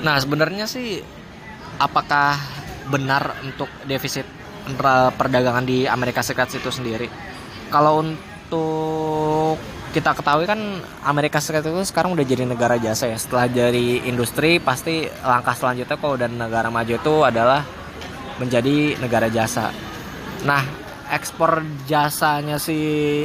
Nah 0.00 0.16
sebenarnya 0.16 0.64
sih 0.64 1.04
apakah 1.76 2.40
benar 2.88 3.36
untuk 3.44 3.68
defisit 3.84 4.24
perdagangan 5.20 5.62
di 5.68 5.84
Amerika 5.84 6.24
Serikat 6.24 6.56
itu 6.56 6.72
sendiri? 6.72 7.06
Kalau 7.68 8.02
untuk 8.02 9.60
kita 9.94 10.12
ketahui 10.12 10.44
kan 10.48 10.60
Amerika 11.06 11.38
Serikat 11.38 11.70
itu 11.70 11.82
sekarang 11.86 12.16
udah 12.16 12.26
jadi 12.26 12.44
negara 12.48 12.80
jasa 12.80 13.06
ya. 13.10 13.18
Setelah 13.20 13.46
dari 13.46 14.02
industri 14.08 14.58
pasti 14.58 15.06
langkah 15.22 15.54
selanjutnya 15.54 15.96
kalau 16.00 16.18
udah 16.18 16.28
negara 16.28 16.68
maju 16.68 16.94
itu 16.96 17.14
adalah 17.22 17.62
menjadi 18.36 19.00
negara 19.00 19.32
jasa. 19.32 19.72
Nah, 20.44 20.85
ekspor 21.12 21.62
jasanya 21.86 22.58
si 22.58 22.76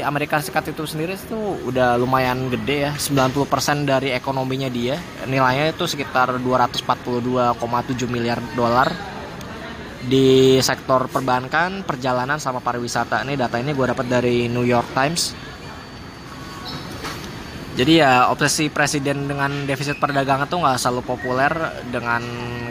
Amerika 0.02 0.38
Serikat 0.42 0.70
itu 0.70 0.84
sendiri 0.86 1.18
itu 1.18 1.40
udah 1.66 1.98
lumayan 1.98 2.50
gede 2.52 2.90
ya 2.90 2.92
90% 2.94 3.90
dari 3.90 4.14
ekonominya 4.14 4.70
dia 4.70 5.00
nilainya 5.26 5.74
itu 5.74 5.90
sekitar 5.90 6.38
242,7 6.40 7.58
miliar 8.10 8.40
dolar 8.54 8.92
di 10.02 10.58
sektor 10.66 11.06
perbankan, 11.14 11.86
perjalanan 11.86 12.42
sama 12.42 12.58
pariwisata. 12.58 13.22
Ini 13.22 13.38
data 13.38 13.62
ini 13.62 13.74
gue 13.78 13.86
dapat 13.86 14.10
dari 14.10 14.50
New 14.50 14.66
York 14.66 14.98
Times. 14.98 15.38
Jadi 17.72 18.04
ya 18.04 18.28
obsesi 18.28 18.68
presiden 18.68 19.32
dengan 19.32 19.64
defisit 19.64 19.96
perdagangan 19.96 20.50
tuh 20.52 20.60
nggak 20.60 20.76
selalu 20.76 21.02
populer 21.08 21.54
dengan 21.88 22.20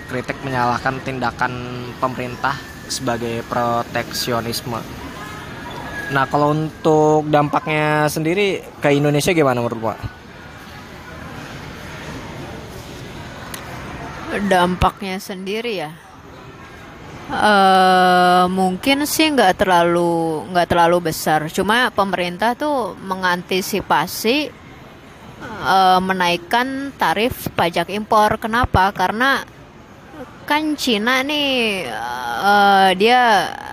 kritik 0.05 0.37
menyalahkan 0.45 1.01
tindakan 1.01 1.53
pemerintah 1.97 2.53
sebagai 2.85 3.41
proteksionisme. 3.49 5.00
Nah 6.11 6.25
kalau 6.27 6.53
untuk 6.59 7.31
dampaknya 7.31 8.11
sendiri 8.11 8.47
ke 8.83 8.89
Indonesia 8.99 9.31
gimana 9.31 9.63
menurut 9.63 9.81
Pak? 9.95 9.99
Dampaknya 14.53 15.17
sendiri 15.19 15.73
ya. 15.83 15.91
eh 17.31 18.45
mungkin 18.51 19.07
sih 19.07 19.27
nggak 19.35 19.63
terlalu 19.63 20.11
nggak 20.51 20.69
terlalu 20.71 20.99
besar. 21.15 21.47
Cuma 21.57 21.91
pemerintah 21.95 22.51
tuh 22.59 22.99
mengantisipasi 22.99 24.37
eh, 25.75 26.01
menaikkan 26.09 26.91
tarif 27.01 27.47
pajak 27.55 27.89
impor. 27.99 28.31
Kenapa? 28.43 28.91
Karena 28.91 29.47
kan 30.51 30.75
Cina 30.75 31.23
nih 31.23 31.87
eh, 32.43 32.91
dia 32.99 33.21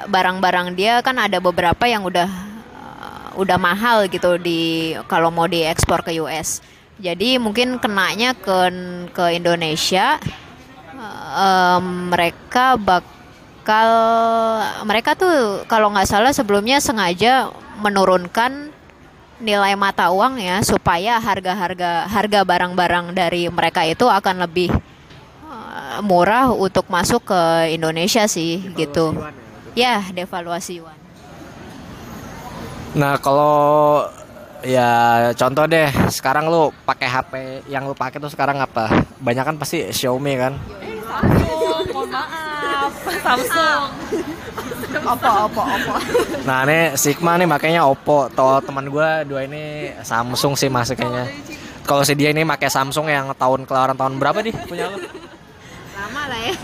barang-barang 0.06 0.78
dia 0.78 1.02
kan 1.02 1.18
ada 1.18 1.42
beberapa 1.42 1.90
yang 1.90 2.06
udah 2.06 2.30
eh, 2.30 3.28
udah 3.42 3.58
mahal 3.58 4.06
gitu 4.06 4.38
di 4.38 4.94
kalau 5.10 5.34
mau 5.34 5.50
diekspor 5.50 6.06
ke 6.06 6.22
US. 6.22 6.62
Jadi 7.02 7.42
mungkin 7.42 7.82
kenanya 7.82 8.38
ke 8.38 8.70
ke 9.10 9.26
Indonesia 9.34 10.22
eh, 11.34 11.80
mereka 11.82 12.78
bakal 12.78 13.90
mereka 14.86 15.18
tuh 15.18 15.66
kalau 15.66 15.90
nggak 15.90 16.06
salah 16.06 16.30
sebelumnya 16.30 16.78
sengaja 16.78 17.50
menurunkan 17.82 18.70
nilai 19.42 19.74
mata 19.74 20.14
uang 20.14 20.38
ya 20.42 20.62
supaya 20.62 21.18
harga-harga 21.18 22.06
harga 22.10 22.40
barang-barang 22.42 23.18
dari 23.18 23.50
mereka 23.50 23.86
itu 23.86 24.10
akan 24.10 24.46
lebih 24.46 24.74
uh, 24.74 24.97
murah 26.04 26.52
untuk 26.52 26.86
masuk 26.90 27.32
ke 27.32 27.74
Indonesia 27.74 28.26
sih 28.30 28.62
gitu. 28.76 29.14
Ya, 29.78 30.02
devaluasi 30.14 30.82
yuan. 30.82 30.98
Nah 32.98 33.22
kalau 33.22 34.10
ya 34.66 35.30
contoh 35.38 35.70
deh 35.70 35.86
sekarang 36.10 36.50
lu 36.50 36.74
pakai 36.82 37.06
HP 37.06 37.34
yang 37.70 37.86
lu 37.86 37.94
pakai 37.94 38.18
tuh 38.18 38.34
sekarang 38.34 38.58
apa? 38.58 38.90
Banyak 39.22 39.44
kan 39.46 39.56
pasti 39.62 39.86
Xiaomi 39.94 40.34
kan? 40.34 40.54
Samsung 41.08 41.86
mohon 41.94 42.10
maaf 42.12 42.94
Samsung 43.24 43.84
Apa 44.98 45.46
apa 45.46 45.62
apa. 45.62 45.96
Nah 46.42 46.66
ini 46.66 46.98
Sigma 46.98 47.38
nih 47.38 47.46
makanya 47.46 47.86
Oppo. 47.86 48.34
Tuh 48.34 48.60
teman 48.66 48.90
gue 48.90 49.10
dua 49.30 49.46
ini 49.46 49.94
Samsung 50.02 50.58
sih 50.58 50.72
masih 50.72 50.98
kayaknya. 50.98 51.30
Kalau 51.86 52.02
si 52.04 52.18
dia 52.18 52.34
ini 52.34 52.42
pakai 52.44 52.68
Samsung 52.68 53.08
yang 53.08 53.30
tahun 53.38 53.64
keluaran 53.70 53.96
tahun 53.96 54.18
berapa 54.18 54.42
nih 54.42 54.54
punya 54.66 54.90
lu? 54.90 54.98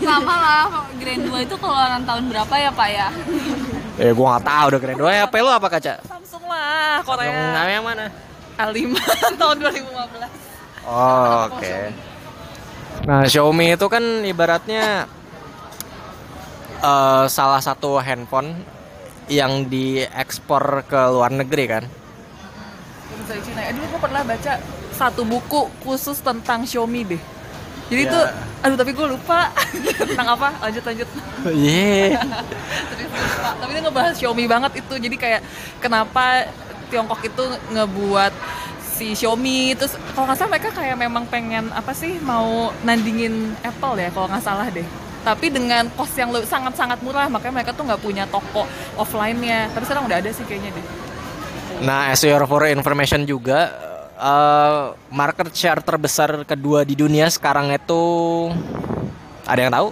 ya. 0.00 0.08
Lama 0.08 0.34
lah, 0.36 0.64
Grand 0.96 1.22
2 1.24 1.46
itu 1.46 1.54
keluaran 1.58 2.02
tahun 2.06 2.22
berapa 2.30 2.54
ya 2.56 2.70
Pak 2.72 2.88
ya? 2.88 3.08
Eh 3.94 4.10
gue 4.10 4.26
nggak 4.26 4.44
tahu 4.44 4.64
udah 4.74 4.80
keren. 4.82 4.96
Dua 4.98 5.10
HP 5.14 5.34
lu 5.38 5.50
apa 5.54 5.68
kaca? 5.70 5.94
Samsung 6.02 6.44
lah 6.50 6.98
Korea 7.06 7.30
Yang 7.30 7.68
yang 7.70 7.84
mana? 7.86 8.06
A5 8.54 8.78
tahun 9.40 9.56
2015 9.60 10.44
Oh, 10.84 11.48
oke. 11.48 11.76
Nah, 13.08 13.24
Xiaomi 13.24 13.72
itu 13.72 13.86
kan 13.88 14.04
ibaratnya 14.20 15.08
eh, 16.84 17.24
salah 17.32 17.60
satu 17.64 17.96
handphone 18.04 18.52
yang 19.32 19.64
diekspor 19.72 20.84
ke 20.84 21.00
luar 21.08 21.32
negeri 21.32 21.64
kan. 21.64 21.84
Cina. 23.24 23.60
Eh, 23.64 23.72
dulu 23.72 23.96
gue 23.96 24.00
pernah 24.04 24.20
baca 24.20 24.52
satu 24.92 25.24
buku 25.24 25.72
khusus 25.80 26.20
tentang 26.20 26.68
Xiaomi 26.68 27.16
deh. 27.16 27.22
Jadi 27.84 28.02
Ya. 28.02 28.08
itu, 28.08 28.20
aduh 28.64 28.76
tapi 28.76 28.90
gue 28.92 29.06
lupa 29.06 29.52
tentang 30.00 30.28
apa. 30.32 30.48
Lanjut 30.62 30.82
lanjut. 30.82 31.08
Iya. 31.48 32.18
Terus 32.90 33.10
lupa. 33.12 33.48
Tapi 33.60 33.70
dia 33.70 33.82
ngebahas 33.84 34.14
Xiaomi 34.16 34.44
banget 34.44 34.72
itu. 34.80 34.94
Jadi 34.96 35.16
kayak 35.16 35.40
kenapa 35.78 36.48
Tiongkok 36.88 37.20
itu 37.24 37.44
ngebuat 37.72 38.32
si 38.94 39.10
Xiaomi 39.12 39.74
terus 39.74 39.98
kalau 40.14 40.30
nggak 40.30 40.38
salah 40.38 40.50
mereka 40.54 40.70
kayak 40.70 40.94
memang 40.94 41.26
pengen 41.26 41.66
apa 41.74 41.90
sih 41.90 42.14
mau 42.22 42.70
nandingin 42.86 43.58
Apple 43.66 43.98
ya 43.98 44.14
kalau 44.14 44.30
nggak 44.30 44.44
salah 44.46 44.70
deh 44.70 44.86
tapi 45.26 45.50
dengan 45.50 45.90
cost 45.98 46.14
yang 46.14 46.30
sangat-sangat 46.30 47.02
murah 47.02 47.26
makanya 47.26 47.58
mereka 47.58 47.74
tuh 47.74 47.82
nggak 47.90 47.98
punya 47.98 48.22
toko 48.30 48.62
offline-nya 48.94 49.66
tapi 49.74 49.82
sekarang 49.82 50.06
udah 50.06 50.22
ada 50.22 50.30
sih 50.30 50.46
kayaknya 50.46 50.70
deh 50.78 50.86
Nah, 51.82 52.14
as 52.14 52.22
your 52.22 52.46
for 52.46 52.70
information 52.70 53.26
juga 53.26 53.74
eh, 54.14 54.82
market 55.10 55.50
share 55.50 55.80
terbesar 55.80 56.42
kedua 56.42 56.82
di 56.82 56.94
dunia 56.94 57.26
sekarang 57.26 57.70
itu 57.70 58.02
ada 59.44 59.60
yang 59.60 59.72
tahu? 59.72 59.88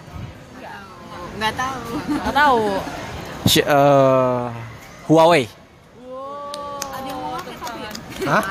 Nggak 1.32 1.54
tahu. 1.58 1.80
nggak 2.06 2.35
tahu 2.35 2.62
Xi- 3.44 3.66
eh, 3.66 4.44
Huawei. 5.06 5.44
Hah? 8.22 8.42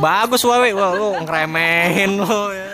Bagus 0.00 0.40
Huawei, 0.40 0.72
wah 0.72 0.96
lu 0.96 1.12
ngeremehin 1.20 2.16
lu. 2.16 2.24
ya. 2.24 2.64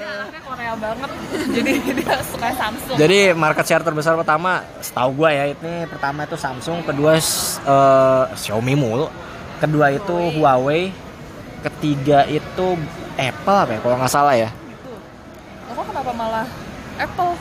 dia 0.00 0.08
anaknya 0.16 0.40
Korea 0.40 0.72
banget 0.80 1.10
jadi 1.52 1.72
dia 1.92 2.16
suka 2.24 2.48
Samsung 2.56 2.96
Jadi 2.96 3.18
market 3.36 3.64
share 3.68 3.84
terbesar 3.84 4.16
pertama, 4.16 4.64
setahu 4.80 5.20
gua 5.20 5.28
ya, 5.28 5.52
ini 5.52 5.84
pertama 5.84 6.24
itu 6.24 6.40
Samsung, 6.40 6.80
kedua 6.80 7.20
eh, 7.20 8.24
Xiaomi 8.32 8.72
mulu, 8.72 9.12
kedua 9.60 9.92
itu 9.92 10.16
Huawei, 10.40 10.88
ketiga 11.62 12.24
itu 12.24 12.66
Apple 13.14 13.56
apa 13.58 13.70
ya, 13.70 13.80
kalau 13.80 13.96
nggak 13.96 14.10
salah 14.10 14.34
ya. 14.34 14.48
gitu 14.48 14.90
kok 15.70 15.84
kenapa 15.86 16.10
malah 16.12 16.46
Apple 16.96 17.32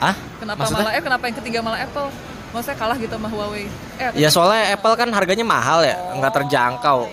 Ah? 0.00 0.16
kenapa 0.36 0.64
Maksudnya? 0.64 0.80
malah 0.80 0.92
eh 0.92 1.02
kenapa 1.02 1.24
yang 1.28 1.36
ketiga 1.36 1.58
malah 1.60 1.80
Apple 1.80 2.08
maksudnya 2.50 2.76
kalah 2.76 2.96
gitu 2.96 3.12
sama 3.12 3.28
Huawei 3.28 3.68
eh 3.94 4.08
Ya 4.16 4.28
soalnya 4.28 4.72
Apple 4.72 4.94
kan 4.96 5.08
harganya 5.10 5.44
mahal 5.44 5.84
ya, 5.84 5.94
nggak 6.16 6.32
terjangkau. 6.34 7.04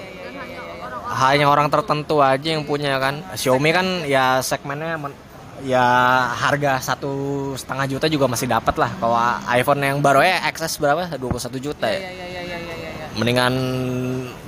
Hanya 1.07 1.45
orang 1.45 1.67
tertentu 1.67 2.19
aja 2.19 2.47
yang 2.47 2.63
punya 2.63 2.95
kan. 2.97 3.23
Xiaomi 3.33 3.71
kan 3.71 3.87
ya 4.03 4.39
segmennya 4.39 4.95
men- 4.97 5.15
ya 5.61 5.83
harga 6.31 6.77
satu 6.79 7.11
setengah 7.53 7.85
juta 7.87 8.05
juga 8.07 8.25
masih 8.25 8.45
dapat 8.45 8.75
lah. 8.77 8.91
Kalau 8.93 9.15
iPhone 9.49 9.81
yang 9.81 9.97
baru 9.99 10.21
ya 10.21 10.47
XS 10.47 10.77
berapa? 10.77 11.11
21 11.11 11.59
juta 11.59 11.85
ya 11.85 11.97
ya. 11.97 12.07
ya 12.07 12.25
ya 12.25 12.41
ya 12.41 12.57
ya 12.57 12.57
ya, 12.57 12.89
ya. 12.93 13.07
Mendingan 13.13 13.53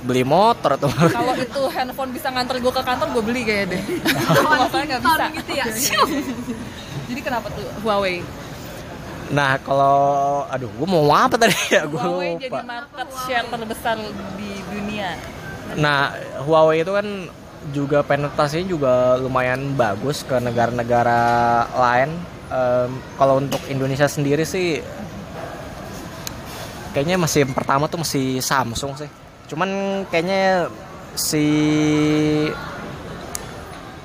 beli 0.10 0.26
motor 0.26 0.74
tuh. 0.82 0.89
kalau 0.89 1.38
itu 1.38 1.62
handphone 1.69 2.10
bisa 2.10 2.34
nganter 2.34 2.58
gue 2.58 2.74
ke 2.74 2.82
kantor 2.82 3.08
gue 3.13 3.24
beli 3.30 3.41
kayaknya 3.45 3.78
deh 3.78 3.82
masalahnya 4.50 4.98
nggak 4.98 5.02
bisa 5.06 5.26
gitu 5.38 5.52
ya. 5.54 5.65
jadi 7.13 7.19
kenapa 7.22 7.48
tuh 7.54 7.65
Huawei 7.86 8.26
Nah 9.30 9.62
kalau 9.62 10.41
aduh 10.50 10.65
gue 10.74 10.88
mau 10.89 11.06
apa 11.13 11.38
tadi 11.38 11.54
ya 11.69 11.86
gue 11.86 12.02
Huawei 12.02 12.41
jadi 12.41 12.50
lupa. 12.50 12.65
market 12.65 13.10
share 13.30 13.45
terbesar 13.45 13.98
di 14.34 14.52
dunia 14.74 15.13
Nah 15.78 16.17
Huawei 16.50 16.82
itu 16.82 16.89
kan 16.89 17.30
juga 17.69 18.02
penetrasinya 18.02 18.65
juga 18.65 18.93
lumayan 19.22 19.78
bagus 19.78 20.26
ke 20.26 20.39
negara-negara 20.41 21.22
lain. 21.76 22.10
Em, 22.50 22.89
kalau 23.19 23.38
untuk 23.38 23.62
Indonesia 23.69 24.10
sendiri 24.10 24.41
sih 24.41 24.82
kayaknya 26.95 27.22
masih 27.22 27.45
yang 27.45 27.54
pertama 27.54 27.86
tuh 27.86 28.02
masih 28.02 28.41
Samsung 28.41 28.98
sih. 28.98 29.10
Cuman 29.50 29.70
kayaknya 30.08 30.70
si 31.18 31.46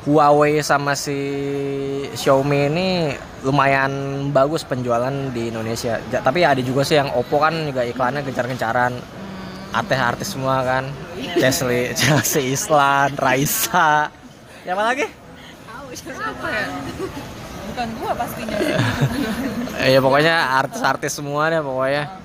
Huawei 0.04 0.60
sama 0.60 0.92
si 0.92 1.16
Xiaomi 2.12 2.68
ini 2.68 2.88
lumayan 3.40 3.92
bagus 4.32 4.60
penjualan 4.64 5.12
di 5.32 5.48
Indonesia. 5.48 5.96
Ja- 6.12 6.20
tapi 6.20 6.44
ada 6.44 6.60
juga 6.60 6.84
sih 6.84 6.96
yang 7.00 7.08
Oppo 7.12 7.40
kan 7.40 7.52
juga 7.68 7.84
iklannya 7.84 8.20
gencar-gencaran. 8.24 8.92
Artis-artis 9.74 10.32
semua 10.32 10.60
kan. 10.62 10.84
Chelsea, 11.40 11.90
Chelsea 11.98 12.52
Islan, 12.52 13.16
Raisa. 13.16 14.08
Siapa 14.64 14.82
lagi? 14.84 15.06
apa 16.14 16.48
ya 16.50 16.66
bukan 17.70 17.88
gua 18.02 18.12
pastinya 18.18 18.56
Eh, 19.78 19.88
ya 19.94 20.00
pokoknya 20.02 20.34
artis-artis 20.58 21.12
semua 21.14 21.50
deh 21.50 21.62
pokoknya. 21.62 22.23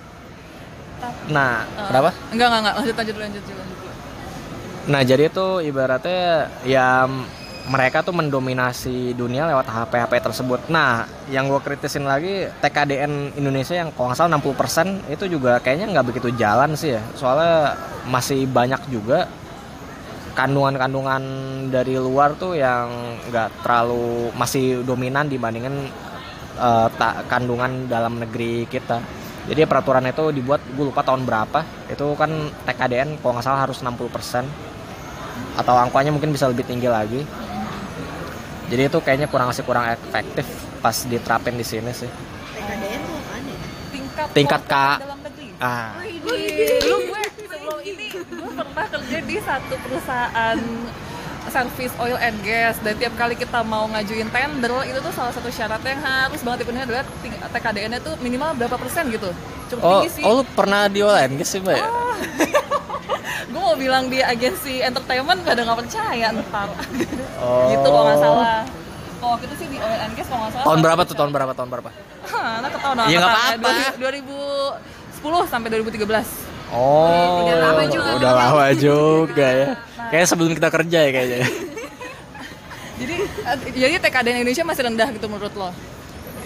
Nah, 1.30 1.64
kenapa? 1.88 2.10
enggak 2.34 2.48
enggak 2.48 2.62
enggak 2.62 2.76
lanjut 2.76 2.96
lanjut 2.96 3.16
lanjut 3.18 3.44
lanjut. 3.44 3.78
Nah 4.90 5.02
jadi 5.06 5.24
itu 5.30 5.48
ibaratnya 5.62 6.22
ya 6.66 7.06
mereka 7.70 8.02
tuh 8.02 8.18
mendominasi 8.18 9.14
dunia 9.14 9.46
lewat 9.46 9.70
HP-HP 9.70 10.14
tersebut. 10.26 10.60
Nah 10.74 11.06
yang 11.30 11.46
gue 11.46 11.62
kritisin 11.62 12.10
lagi 12.10 12.50
TKDN 12.58 13.38
Indonesia 13.38 13.78
yang 13.78 13.94
kalau 13.94 14.10
nggak 14.10 14.18
salah 14.18 14.42
60% 14.42 15.14
itu 15.14 15.30
juga 15.30 15.62
kayaknya 15.62 15.94
nggak 15.94 16.08
begitu 16.10 16.34
jalan 16.34 16.74
sih 16.74 16.98
ya. 16.98 17.02
Soalnya 17.14 17.78
masih 18.10 18.50
banyak 18.50 18.82
juga 18.90 19.30
kandungan-kandungan 20.34 21.22
dari 21.70 21.94
luar 22.00 22.34
tuh 22.34 22.58
yang 22.58 22.90
nggak 23.30 23.62
terlalu 23.62 24.34
masih 24.34 24.82
dominan 24.82 25.30
dibandingin 25.30 25.94
ta- 26.98 27.22
kandungan 27.30 27.86
dalam 27.86 28.18
negeri 28.18 28.66
kita. 28.66 28.98
Jadi 29.50 29.66
peraturan 29.66 30.06
itu 30.06 30.30
dibuat 30.30 30.62
gue 30.62 30.86
lupa 30.86 31.02
tahun 31.02 31.26
berapa. 31.26 31.66
Itu 31.90 32.14
kan 32.14 32.30
TKDN 32.70 33.18
kalau 33.18 33.34
nggak 33.34 33.46
salah 33.50 33.66
harus 33.66 33.82
60% 33.82 34.46
atau 35.58 35.74
angkanya 35.74 36.14
mungkin 36.14 36.30
bisa 36.30 36.46
lebih 36.46 36.70
tinggi 36.70 36.86
lagi. 36.86 37.26
Jadi 38.70 38.82
itu 38.86 38.98
kayaknya 39.02 39.26
kurang 39.26 39.50
masih 39.50 39.66
kurang 39.66 39.90
efektif 39.90 40.46
pas 40.86 40.94
diterapin 40.94 41.58
di 41.58 41.66
sini 41.66 41.90
sih. 41.90 42.06
TKDN 42.06 43.02
tuh 43.02 43.18
apaan 43.18 43.42
ya? 43.42 43.58
tingkat 43.90 44.28
Tingkat 44.38 44.62
K. 44.70 44.76
dalam 45.02 45.20
negeri 45.26 45.48
Ah, 45.60 45.98
dulu 46.06 46.98
gue 47.10 47.24
sebelum 47.36 47.80
ini 47.84 48.08
gue 48.16 48.52
pernah 48.54 48.86
kerja 48.86 49.18
di 49.26 49.36
satu 49.42 49.74
perusahaan 49.82 50.58
service 51.50 51.94
oil 51.98 52.16
and 52.16 52.38
gas 52.40 52.78
dan 52.80 52.94
tiap 52.96 53.14
kali 53.14 53.34
kita 53.34 53.60
mau 53.62 53.86
ngajuin 53.88 54.28
tender 54.28 54.72
itu 54.84 54.98
tuh 54.98 55.12
salah 55.12 55.30
satu 55.30 55.50
syaratnya 55.50 55.92
yang 55.92 56.02
harus 56.02 56.40
banget 56.40 56.64
dipenuhi 56.64 56.84
adalah 56.84 57.04
TKDN-nya 57.50 58.00
tuh 58.00 58.14
minimal 58.20 58.54
berapa 58.54 58.76
persen 58.76 59.10
gitu 59.10 59.30
cukup 59.68 59.82
oh, 59.82 59.92
tinggi 60.00 60.10
sih 60.12 60.24
oh 60.24 60.34
lu 60.36 60.44
pernah 60.50 60.86
di 60.86 61.00
OLN 61.00 61.32
sih, 61.42 61.60
Mbak? 61.60 61.76
ya? 61.76 61.88
gue 63.50 63.60
mau 63.60 63.76
bilang 63.76 64.08
di 64.08 64.20
agensi 64.20 64.80
entertainment 64.80 65.42
pada 65.42 65.62
nggak 65.62 65.80
percaya 65.80 66.28
ntar 66.32 66.70
Oh. 67.40 67.72
gitu 67.72 67.88
kalau 67.88 68.04
nggak 68.04 68.20
salah 68.20 68.62
kalau 69.16 69.32
waktu 69.34 69.46
itu 69.48 69.56
sih 69.58 69.68
di 69.68 69.78
oil 69.78 70.00
and 70.00 70.14
gas 70.14 70.28
kalau 70.28 70.42
nggak 70.42 70.54
salah 70.54 70.66
Tahun 70.66 70.80
berapa 70.80 71.02
tuh? 71.04 71.16
Tahun 71.16 71.32
berapa? 71.32 71.52
Tahun 71.54 71.70
berapa? 71.70 71.90
Hah, 72.30 72.54
nah 72.60 72.70
ketahuan 72.70 72.98
Iya, 73.08 73.18
nggak 73.18 73.32
angkatan. 73.32 73.58
apa-apa. 73.60 74.00
2010 75.20 75.52
sampai 75.52 75.68
2013 75.72 76.28
Oh, 76.70 77.42
Udah 77.42 77.58
lama 77.58 77.84
juga. 77.90 78.10
Udah 78.16 78.32
lama 78.32 78.66
juga 78.78 79.48
ya. 79.50 79.68
Kayaknya 80.08 80.28
sebelum 80.28 80.52
kita 80.54 80.70
kerja 80.70 81.00
ya 81.02 81.12
kayaknya. 81.12 81.38
jadi 83.00 83.16
eh, 83.20 83.56
jadi 83.74 83.94
TKDN 84.02 84.38
Indonesia 84.38 84.64
masih 84.64 84.84
rendah 84.86 85.08
gitu 85.10 85.26
menurut 85.26 85.54
lo 85.54 85.70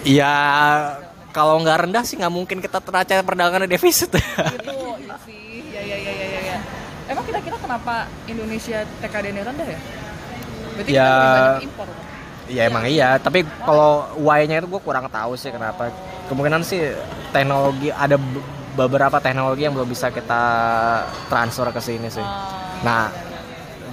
Ya 0.02 0.34
kalau 1.30 1.58
nggak 1.58 1.78
rendah 1.82 2.02
sih 2.02 2.14
nggak 2.14 2.30
mungkin 2.30 2.58
kita 2.58 2.78
teraca 2.78 3.14
perdagangan 3.20 3.66
defisit. 3.66 4.10
gitu 4.10 4.74
iya 5.00 5.16
sih 5.20 5.40
ya 5.68 5.82
ya 5.82 5.96
ya 5.98 6.12
ya 6.12 6.26
ya, 6.28 6.40
ya. 6.44 6.58
emang 7.08 7.24
kira-kira 7.24 7.56
kenapa 7.56 7.94
Indonesia 8.24 8.86
TKD-nya 9.00 9.42
rendah 9.44 9.66
ya 9.66 9.78
berarti 10.70 10.90
Ya. 10.90 11.02
kita 11.02 11.16
lebih 11.16 11.30
banyak 11.32 11.64
impor 11.64 11.86
dong? 11.86 12.02
Ya 12.44 12.62
emang 12.64 12.84
iya, 12.84 13.16
tapi 13.16 13.40
kalau 13.58 13.90
why-nya 14.16 14.60
itu 14.60 14.68
gue 14.68 14.76
kurang 14.78 15.08
tahu 15.08 15.32
sih 15.32 15.48
kenapa. 15.48 15.88
Kemungkinan 16.26 16.60
sih 16.60 16.92
teknologi 17.30 17.88
ada 17.88 18.14
be- 18.14 18.44
beberapa 18.74 19.16
teknologi 19.16 19.64
yang 19.64 19.72
belum 19.72 19.88
bisa 19.88 20.12
kita 20.12 20.42
transfer 21.26 21.72
ke 21.72 21.80
sini 21.80 22.06
sih. 22.06 22.20
Nah, 22.82 23.08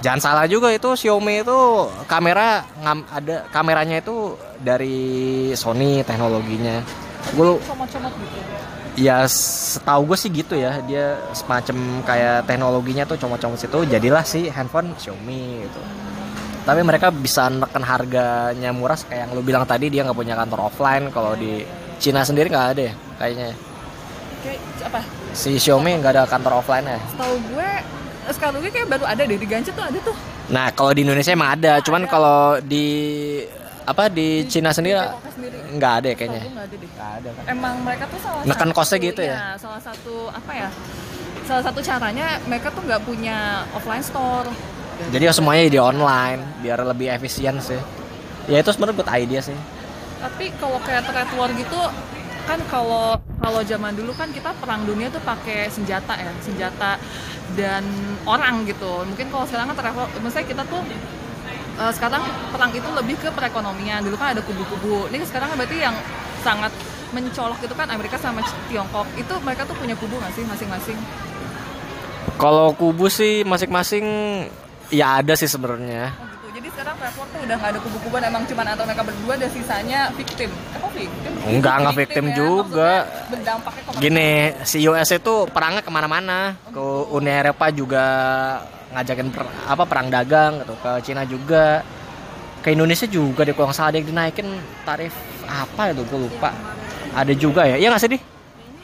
jangan 0.02 0.20
salah 0.20 0.44
juga 0.44 0.68
itu 0.68 0.92
Xiaomi 0.92 1.46
itu 1.46 1.58
kamera 2.04 2.66
ngam- 2.82 3.06
ada 3.08 3.46
kameranya 3.48 4.02
itu 4.02 4.34
dari 4.58 4.98
Sony 5.54 6.02
teknologinya. 6.02 6.82
Gue 7.32 7.56
comot-comot 7.62 8.12
gitu 8.18 8.36
ya? 8.98 9.24
Setahu 9.30 10.12
gue 10.12 10.18
sih 10.18 10.28
gitu 10.28 10.58
ya. 10.58 10.82
Dia 10.84 11.16
semacam 11.32 12.02
kayak 12.02 12.50
teknologinya 12.50 13.06
tuh 13.06 13.16
comot-comot 13.16 13.56
situ 13.56 13.78
jadilah 13.86 14.26
sih 14.26 14.50
handphone 14.50 14.92
Xiaomi 14.98 15.64
gitu. 15.64 15.80
Tapi 16.62 16.82
mereka 16.86 17.10
bisa 17.10 17.50
neken 17.50 17.82
harganya 17.82 18.70
murah 18.70 18.94
kayak 18.94 19.26
yang 19.26 19.30
lu 19.34 19.42
bilang 19.42 19.66
tadi 19.66 19.90
dia 19.90 20.02
nggak 20.02 20.18
punya 20.18 20.34
kantor 20.34 20.70
offline. 20.70 21.10
Kalau 21.14 21.34
di 21.38 21.62
Cina 22.02 22.26
sendiri 22.26 22.50
nggak 22.50 22.68
ada 22.74 22.82
ya 22.90 22.94
kayaknya 23.18 23.48
kayak 24.42 24.60
apa? 24.90 25.00
Si 25.34 25.54
Xiaomi 25.58 25.94
nggak 26.02 26.12
ada 26.18 26.22
kantor 26.26 26.58
offline 26.58 26.86
ya. 26.86 26.98
Setahu 27.06 27.34
gue 27.54 27.70
sekarang 28.30 28.62
gue 28.62 28.70
kayak 28.70 28.88
baru 28.88 29.04
ada 29.08 29.22
deh 29.26 29.38
di 29.38 29.48
Gance 29.50 29.74
tuh 29.74 29.82
ada 29.82 29.98
tuh. 29.98 30.14
Nah 30.54 30.70
kalau 30.70 30.94
di 30.94 31.02
Indonesia 31.02 31.34
emang 31.34 31.58
ada 31.58 31.82
cuman 31.82 32.06
kalau 32.06 32.62
di 32.62 32.86
apa 33.82 34.06
di 34.06 34.46
Cina 34.46 34.70
sendiri 34.70 34.94
nggak 35.74 35.92
ada 35.98 36.06
ya 36.12 36.16
kayaknya 36.16 36.42
gue 36.46 36.54
nggak 36.54 36.66
ada 36.70 36.76
deh. 36.78 36.90
Ada 37.02 37.28
kan? 37.34 37.42
Emang 37.50 37.74
mereka 37.82 38.04
tuh 38.06 38.18
salah 38.22 38.42
Neken 38.46 38.70
satu, 38.70 38.76
kosnya 38.78 38.98
gitu 39.02 39.20
ya? 39.26 39.36
salah 39.58 39.82
satu 39.82 40.14
apa 40.30 40.52
ya 40.54 40.68
salah 41.42 41.62
satu 41.66 41.80
caranya 41.82 42.38
mereka 42.46 42.70
tuh 42.70 42.82
nggak 42.86 43.02
punya 43.02 43.66
offline 43.74 44.04
store. 44.04 44.46
Jadi 45.10 45.24
semuanya 45.34 45.66
di 45.66 45.80
online 45.82 46.40
biar 46.62 46.78
lebih 46.86 47.10
efisien 47.10 47.58
sih. 47.58 47.80
Ya 48.46 48.62
itu 48.62 48.70
sebenarnya 48.70 48.96
good 49.02 49.10
idea 49.10 49.40
sih. 49.42 49.56
Tapi 50.22 50.54
kalau 50.62 50.78
kayak 50.86 51.02
trade 51.10 51.34
war 51.34 51.50
gitu 51.50 51.80
kan 52.46 52.60
kalau 52.68 53.18
kalau 53.38 53.60
zaman 53.62 53.94
dulu 53.94 54.14
kan 54.14 54.30
kita 54.30 54.54
perang 54.58 54.86
dunia 54.86 55.10
tuh 55.10 55.22
pakai 55.22 55.70
senjata 55.70 56.14
ya 56.18 56.32
senjata 56.42 56.98
dan 57.58 57.84
orang 58.26 58.66
gitu. 58.66 59.02
Mungkin 59.06 59.28
kalau 59.30 59.44
sekarang 59.46 59.72
kan 59.72 59.76
trade 59.78 59.96
war 59.96 60.08
maksudnya 60.20 60.46
kita 60.46 60.62
tuh 60.66 60.82
eh, 61.78 61.92
sekarang 61.94 62.22
perang 62.50 62.70
itu 62.74 62.88
lebih 62.92 63.16
ke 63.18 63.28
perekonomian. 63.30 64.02
Dulu 64.02 64.16
kan 64.18 64.34
ada 64.34 64.42
kubu-kubu. 64.42 65.10
Ini 65.10 65.24
sekarang 65.26 65.52
kan 65.52 65.56
berarti 65.58 65.78
yang 65.78 65.96
sangat 66.42 66.72
mencolok 67.12 67.60
itu 67.60 67.74
kan 67.76 67.88
Amerika 67.92 68.16
sama 68.16 68.40
Tiongkok. 68.66 69.06
Itu 69.14 69.34
mereka 69.44 69.68
tuh 69.68 69.76
punya 69.76 69.94
kubu 69.94 70.16
nggak 70.18 70.32
sih 70.34 70.44
masing-masing? 70.48 70.98
Kalau 72.40 72.74
kubu 72.74 73.06
sih 73.12 73.44
masing-masing 73.46 74.04
ya 74.90 75.20
ada 75.20 75.36
sih 75.36 75.46
sebenarnya. 75.46 76.31
Oh 76.72 76.80
sekarang 76.80 76.96
war 77.04 77.28
tuh 77.28 77.40
udah 77.44 77.56
nggak 77.60 77.70
ada 77.76 77.80
kubu-kubuan 77.84 78.22
emang 78.24 78.42
cuma 78.48 78.64
antara 78.64 78.88
mereka 78.88 79.04
berdua 79.04 79.34
dan 79.36 79.50
sisanya 79.52 80.08
victim. 80.16 80.48
Apa 80.72 80.88
victim? 80.88 81.32
Enggak, 81.44 81.74
enggak 81.84 81.96
victim 82.00 82.24
ya. 82.24 82.34
juga. 82.40 82.92
Berdampaknya 83.28 84.00
Gini, 84.00 84.28
si 84.64 84.80
US 84.88 85.12
itu 85.12 85.34
perangnya 85.52 85.84
ke 85.84 85.92
mana-mana. 85.92 86.56
Ke 86.72 86.80
Uni 87.12 87.28
Eropa 87.28 87.68
juga 87.68 88.04
ngajakin 88.88 89.28
per- 89.28 89.52
apa 89.68 89.84
perang 89.84 90.08
dagang 90.08 90.64
gitu. 90.64 90.74
Ke 90.80 90.90
Cina 91.04 91.28
juga. 91.28 91.84
Ke 92.64 92.72
Indonesia 92.72 93.04
juga 93.04 93.44
deh 93.44 93.52
kalau 93.52 93.68
nggak 93.68 93.76
salah 93.76 93.92
yang 93.92 94.08
dinaikin 94.08 94.48
tarif 94.88 95.12
apa 95.44 95.92
itu 95.92 96.08
gue 96.08 96.20
lupa. 96.24 96.56
Ada 97.12 97.36
juga 97.36 97.68
ya. 97.68 97.76
Iya 97.76 97.92
nggak 97.92 98.00
sih 98.00 98.10
di? 98.16 98.18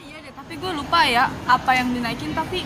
Iya 0.05 0.17
deh, 0.29 0.33
tapi 0.37 0.53
gue 0.61 0.71
lupa 0.77 1.09
ya 1.09 1.25
apa 1.49 1.73
yang 1.73 1.89
dinaikin 1.89 2.37
tapi 2.37 2.61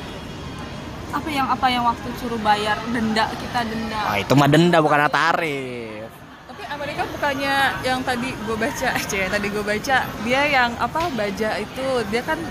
apa 1.13 1.29
yang 1.29 1.45
apa 1.45 1.67
yang 1.69 1.83
waktu 1.85 2.09
suruh 2.17 2.41
bayar 2.41 2.77
denda 2.89 3.29
kita 3.31 3.59
denda. 3.63 4.01
Oh, 4.09 4.17
itu 4.17 4.33
mah 4.33 4.49
denda 4.49 4.77
bukan 4.81 5.05
tarif. 5.07 6.09
Tapi 6.49 6.63
Amerika 6.67 7.05
bukannya 7.05 7.55
yang 7.81 8.01
tadi 8.01 8.33
gue 8.33 8.57
baca, 8.57 8.87
aja 8.97 9.15
yang 9.15 9.31
tadi 9.31 9.47
gue 9.47 9.63
baca, 9.63 9.97
dia 10.25 10.41
yang 10.43 10.73
apa 10.75 11.01
baja 11.13 11.49
itu 11.55 11.85
dia 12.09 12.21
kan 12.25 12.41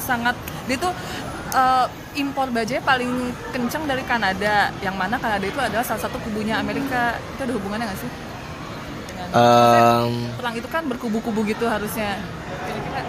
sangat 0.00 0.32
dia 0.64 0.80
tuh 0.80 0.92
eh, 1.52 1.86
impor 2.16 2.48
bajanya 2.48 2.80
paling 2.80 3.12
kencang 3.52 3.84
dari 3.84 4.00
Kanada, 4.02 4.72
yang 4.80 4.96
mana 4.96 5.20
Kanada 5.20 5.44
itu 5.44 5.60
adalah 5.60 5.84
salah 5.84 6.08
satu 6.08 6.16
kubunya 6.24 6.56
Amerika. 6.56 7.20
Itu 7.36 7.44
ada 7.44 7.52
hubungannya 7.52 7.84
nggak 7.84 8.00
sih? 8.00 8.10
Dengan- 9.06 9.30
Em, 9.36 10.12
perang 10.40 10.54
itu 10.56 10.68
kan 10.72 10.82
berkubu-kubu 10.88 11.44
gitu 11.44 11.68
harusnya. 11.68 12.16
Kira-kira 12.64 13.00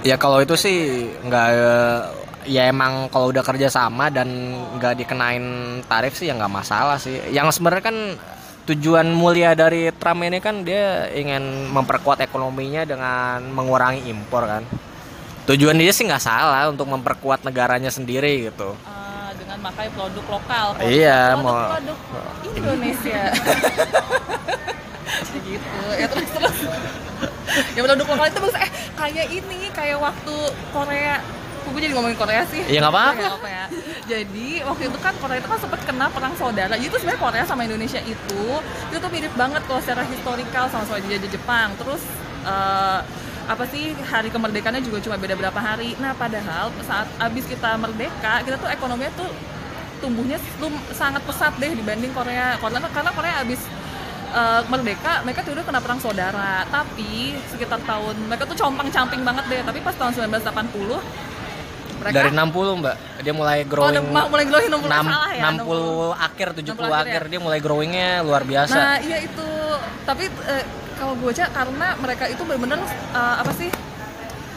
Ya 0.00 0.16
kalau 0.16 0.40
itu 0.40 0.56
sih 0.56 1.12
nggak 1.20 1.48
ya 2.50 2.66
emang 2.66 3.06
kalau 3.08 3.30
udah 3.30 3.40
kerja 3.40 3.70
sama 3.70 4.10
dan 4.10 4.26
nggak 4.74 4.98
dikenain 4.98 5.44
tarif 5.86 6.12
sih 6.12 6.26
ya 6.26 6.34
nggak 6.34 6.50
masalah 6.52 6.98
sih. 6.98 7.30
Yang 7.30 7.56
sebenarnya 7.56 7.84
kan 7.84 7.96
tujuan 8.66 9.06
mulia 9.10 9.54
dari 9.54 9.88
Trump 9.92 10.20
ini 10.20 10.38
kan 10.38 10.62
dia 10.62 11.06
ingin 11.10 11.40
memperkuat 11.70 12.18
ekonominya 12.20 12.82
dengan 12.82 13.46
mengurangi 13.48 14.04
impor 14.04 14.44
kan. 14.44 14.62
Tujuan 15.46 15.74
dia 15.74 15.90
sih 15.90 16.04
nggak 16.04 16.20
salah 16.20 16.66
untuk 16.66 16.86
memperkuat 16.86 17.42
negaranya 17.42 17.88
sendiri 17.88 18.46
gitu. 18.46 18.74
eh, 18.74 19.30
dengan 19.34 19.58
makai 19.62 19.86
produk 19.90 20.26
lokal. 20.28 20.66
produk- 20.74 20.90
Iya, 20.90 21.20
produk, 21.32 21.44
mau- 21.46 21.70
produk 21.72 21.98
Indonesia. 22.50 23.22
gitu 25.40 25.66
ya 25.92 26.06
terus 26.06 26.30
terus 26.30 26.56
ya 27.74 27.80
produk 27.82 28.06
lokal 28.06 28.26
itu 28.28 28.38
maksudnya 28.38 28.62
eh 28.62 28.70
kayak 28.94 29.26
ini 29.28 29.58
kayak 29.74 29.98
waktu 29.98 30.34
Korea 30.70 31.18
Kok 31.60 31.70
gue 31.76 31.82
jadi 31.84 31.94
ngomongin 31.94 32.18
Korea 32.18 32.42
sih. 32.48 32.62
Iya, 32.64 32.78
nggak 32.82 32.94
apa-apa. 32.94 33.20
Nggak 33.20 33.52
ya. 33.52 33.64
jadi 34.10 34.48
waktu 34.66 34.82
itu 34.90 34.98
kan 34.98 35.14
Korea 35.20 35.38
itu 35.38 35.48
kan 35.48 35.58
sempat 35.60 35.80
kena 35.86 36.06
perang 36.10 36.34
saudara. 36.34 36.74
Jadi 36.74 36.88
itu 36.88 36.96
sebenarnya 36.98 37.22
Korea 37.22 37.44
sama 37.46 37.62
Indonesia 37.68 38.00
itu 38.02 38.42
itu 38.90 38.96
tuh 38.98 39.10
mirip 39.12 39.32
banget 39.36 39.62
kalau 39.68 39.80
secara 39.84 40.02
historikal 40.08 40.64
sama-sama 40.72 40.98
dijajah 41.04 41.30
Jepang. 41.30 41.68
Terus 41.78 42.02
eh, 42.48 43.00
apa 43.50 43.64
sih 43.66 43.94
hari 44.06 44.30
kemerdekaannya 44.30 44.82
juga 44.82 44.98
cuma 45.04 45.16
beda 45.20 45.34
berapa 45.38 45.60
hari. 45.60 45.94
Nah 46.02 46.16
padahal 46.16 46.74
saat 46.86 47.06
abis 47.18 47.44
kita 47.46 47.76
merdeka 47.78 48.42
kita 48.46 48.56
tuh 48.58 48.70
ekonominya 48.70 49.12
tuh 49.14 49.30
tumbuhnya 50.00 50.40
lum- 50.58 50.86
sangat 50.96 51.20
pesat 51.28 51.54
deh 51.60 51.70
dibanding 51.76 52.10
Korea. 52.16 52.56
Karena 52.58 52.82
karena 52.90 53.10
Korea 53.14 53.34
abis 53.44 53.60
eh, 54.34 54.62
merdeka 54.66 55.22
mereka 55.22 55.46
tuh 55.46 55.54
udah 55.54 55.64
kena 55.66 55.78
perang 55.78 56.00
saudara. 56.02 56.66
Tapi 56.66 57.38
sekitar 57.52 57.78
tahun 57.86 58.16
mereka 58.26 58.48
tuh 58.48 58.58
compang 58.58 58.90
camping 58.90 59.22
banget 59.22 59.44
deh. 59.46 59.60
Tapi 59.62 59.78
pas 59.86 59.94
tahun 59.94 60.18
1980 60.18 61.29
mereka 62.00 62.14
Dari 62.16 62.30
60 62.32 62.80
mbak, 62.80 62.96
dia 63.20 63.34
mulai 63.34 63.58
Oh, 63.58 63.68
growing. 63.68 63.92
udah 64.02 64.26
mulai 64.26 64.44
growing 64.46 64.70
60 64.70 64.88
enam- 64.88 65.10
salah 65.10 65.30
ya 65.30 65.42
60 65.52 65.84
akhir 66.18 66.48
70 66.56 66.72
60 66.72 66.88
akhir 66.88 66.96
akhir 67.04 67.22
ya? 67.22 67.28
dia 67.28 67.40
mulai 67.40 67.58
growingnya 67.58 68.08
luar 68.20 68.42
biasa. 68.42 68.74
Nah 68.74 68.96
iya 68.98 69.18
itu 69.20 69.48
tapi 70.02 70.24
eh, 70.26 70.64
kalau 70.96 71.12
gue 71.14 71.28
baca 71.28 71.44
karena 71.46 71.88
mereka 71.96 72.24
itu 72.26 72.42
benar-benar 72.42 72.80
eh, 73.10 73.36
apa 73.36 73.52
sih 73.52 73.70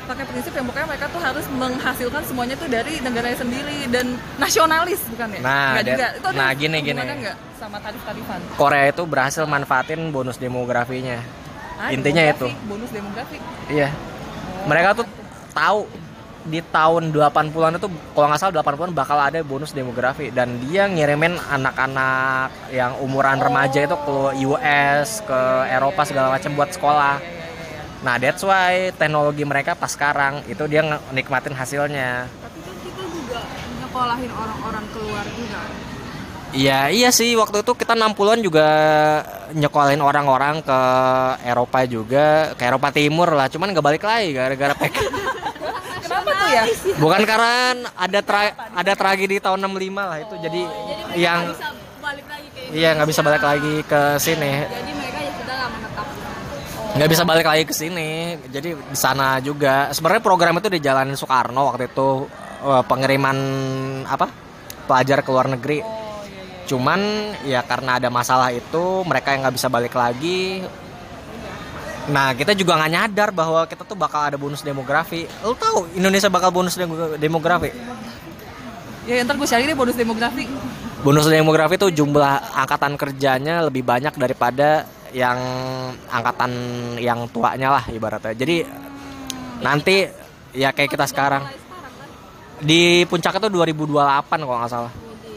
pakai 0.03 0.23
prinsip 0.25 0.51
yang 0.51 0.65
pokoknya 0.65 0.88
mereka 0.89 1.06
tuh 1.08 1.21
harus 1.21 1.45
menghasilkan 1.49 2.23
semuanya 2.23 2.56
tuh 2.56 2.67
dari 2.67 2.99
negaranya 2.99 3.38
sendiri 3.38 3.88
dan 3.88 4.06
nasionalis 4.36 4.99
bukan 5.08 5.27
ya? 5.29 5.39
Nah, 5.39 5.67
Nggak 5.73 5.86
juga. 5.86 6.08
Itu 6.13 6.27
nah, 6.34 6.49
gini, 6.53 6.77
gini. 6.82 6.91
hubungannya 6.93 7.15
nggak 7.23 7.38
sama 7.56 7.77
tarif-tarifan? 7.79 8.39
Korea 8.53 8.86
itu 8.86 9.03
berhasil 9.03 9.43
manfaatin 9.45 10.12
bonus 10.12 10.36
demografinya. 10.36 11.23
Ah, 11.73 11.88
Intinya 11.89 12.19
demografi, 12.21 12.51
itu. 12.51 12.67
bonus 12.67 12.91
demografi. 12.91 13.38
Iya. 13.67 13.89
Mereka 14.63 14.89
tuh 14.93 15.08
tahu 15.53 15.79
di 16.43 16.60
tahun 16.60 17.15
80-an 17.15 17.79
itu 17.79 17.88
kalau 18.12 18.27
nggak 18.27 18.39
salah 18.39 18.60
80-an 18.60 18.91
bakal 18.91 19.15
ada 19.15 19.39
bonus 19.43 19.71
demografi 19.71 20.27
dan 20.27 20.60
dia 20.60 20.91
ngirimin 20.91 21.39
anak-anak 21.39 22.51
yang 22.75 22.99
umuran 22.99 23.39
remaja 23.39 23.88
itu 23.88 23.95
ke 23.95 24.15
US, 24.51 25.23
ke 25.23 25.39
Eropa 25.71 26.03
segala 26.03 26.36
macam 26.36 26.51
buat 26.60 26.69
sekolah. 26.75 27.15
Nah, 28.03 28.19
that's 28.19 28.43
why 28.43 28.91
teknologi 28.99 29.47
mereka 29.47 29.79
pas 29.79 29.88
sekarang 29.88 30.43
itu 30.51 30.67
dia 30.67 30.84
nikmatin 31.15 31.56
hasilnya. 31.56 32.27
Tapi 32.27 32.60
kan 32.60 32.75
kita 32.84 33.03
juga 33.08 33.39
nyekolahin 33.79 34.32
orang-orang 34.36 34.86
keluar 34.91 35.25
juga. 35.32 35.62
Iya, 36.53 36.93
iya 36.93 37.10
sih 37.10 37.34
waktu 37.34 37.65
itu 37.65 37.73
kita 37.73 37.97
60-an 37.97 38.39
juga 38.45 38.67
nyekolahin 39.58 40.03
orang-orang 40.06 40.62
ke 40.62 40.79
Eropa 41.49 41.79
juga, 41.89 42.53
ke 42.53 42.62
Eropa 42.62 42.93
Timur 42.93 43.34
lah, 43.34 43.49
cuman 43.49 43.73
nggak 43.73 43.82
balik 43.82 44.03
lagi 44.06 44.38
gara-gara 44.38 44.75
PK. 44.84 45.22
Kenapa 46.23 46.39
tuh 46.39 46.49
ya? 46.49 46.63
Bukan 46.95 47.21
karena 47.27 47.53
ada 47.99 48.19
tra- 48.23 48.55
ada 48.55 48.93
tragedi 48.95 49.36
tahun 49.43 49.59
65 49.67 49.91
lah 49.91 50.17
itu 50.23 50.36
jadi 50.39 50.62
yang 51.19 51.39
bisa 51.51 51.69
balik 51.99 52.25
lagi 52.31 52.47
ke 52.47 52.62
iya 52.71 52.89
nggak 52.95 53.09
bisa 53.12 53.21
balik 53.21 53.43
lagi 53.43 53.73
ke 53.83 54.01
sini. 54.23 54.51
Jadi 54.63 54.91
mereka 54.95 55.19
ya 55.19 55.31
sudah 55.36 55.55
lah 55.59 55.67
menetap. 55.67 56.07
Nggak 56.93 57.09
bisa 57.12 57.23
balik 57.27 57.47
lagi 57.47 57.63
ke 57.67 57.75
sini. 57.75 58.09
Jadi 58.47 58.69
di 58.71 58.97
sana 58.97 59.43
juga. 59.43 59.91
Sebenarnya 59.91 60.23
program 60.23 60.55
itu 60.63 60.71
dijalanin 60.71 61.19
Soekarno 61.19 61.75
waktu 61.75 61.91
itu 61.91 62.27
eh, 62.63 62.83
pengiriman 62.88 63.38
apa? 64.07 64.27
pelajar 64.83 65.23
ke 65.23 65.29
luar 65.31 65.47
negeri. 65.47 65.79
Cuman 66.67 66.99
ya 67.47 67.63
karena 67.63 67.99
ada 67.99 68.12
masalah 68.12 68.51
itu 68.51 69.03
mereka 69.07 69.31
yang 69.31 69.47
nggak 69.47 69.55
bisa 69.55 69.67
balik 69.71 69.95
lagi 69.95 70.63
Nah 72.09 72.35
kita 72.35 72.51
juga 72.51 72.75
nggak 72.75 72.91
nyadar 72.91 73.29
bahwa 73.31 73.63
kita 73.63 73.87
tuh 73.87 73.95
bakal 73.95 74.27
ada 74.27 74.35
bonus 74.35 74.59
demografi. 74.59 75.23
Lo 75.39 75.55
tahu 75.55 75.87
Indonesia 75.95 76.27
bakal 76.27 76.51
bonus 76.51 76.75
demo- 76.75 77.15
demografi? 77.15 77.71
Ya 79.03 79.23
ntar 79.23 79.35
gue 79.35 79.47
share 79.47 79.63
deh 79.63 79.75
bonus 79.75 79.95
demografi. 79.95 80.47
Bonus 81.03 81.27
demografi 81.27 81.75
tuh 81.75 81.91
jumlah 81.91 82.55
angkatan 82.55 82.95
kerjanya 82.95 83.63
lebih 83.63 83.83
banyak 83.83 84.15
daripada 84.15 84.87
yang 85.15 85.39
angkatan 86.07 86.51
yang 86.99 87.27
tuanya 87.31 87.79
lah 87.79 87.83
ibaratnya. 87.87 88.35
Jadi 88.35 88.63
nanti 89.63 90.07
ya 90.51 90.75
kayak 90.75 90.91
kita 90.91 91.05
sekarang 91.07 91.43
di 92.59 93.03
puncaknya 93.07 93.39
tuh 93.43 93.51
2028 93.51 94.43
kalau 94.43 94.59
nggak 94.59 94.71
salah. 94.71 94.93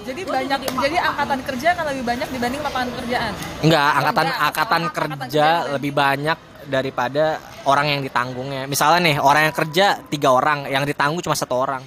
Jadi 0.06 0.22
banyak 0.22 0.60
jadi 0.70 0.96
angkatan 1.02 1.38
kerja 1.42 1.68
akan 1.74 1.84
lebih 1.90 2.04
banyak 2.06 2.28
dibanding 2.30 2.60
lapangan 2.62 2.88
pekerjaan. 2.94 3.32
Enggak, 3.66 3.88
angkatan 3.90 4.26
enggak. 4.26 4.46
angkatan 4.46 4.82
angkatan 4.82 4.82
kerja 4.94 5.16
kerja 5.18 5.46
lebih 5.74 5.92
banyak 5.92 6.38
daripada 6.66 7.40
orang 7.66 7.98
yang 7.98 8.00
ditanggungnya. 8.02 8.66
Misalnya 8.66 9.00
nih, 9.10 9.16
orang 9.22 9.50
yang 9.50 9.54
kerja 9.54 9.86
tiga 10.10 10.34
orang, 10.34 10.66
yang 10.70 10.82
ditanggung 10.86 11.22
cuma 11.22 11.38
satu 11.38 11.54
orang. 11.56 11.82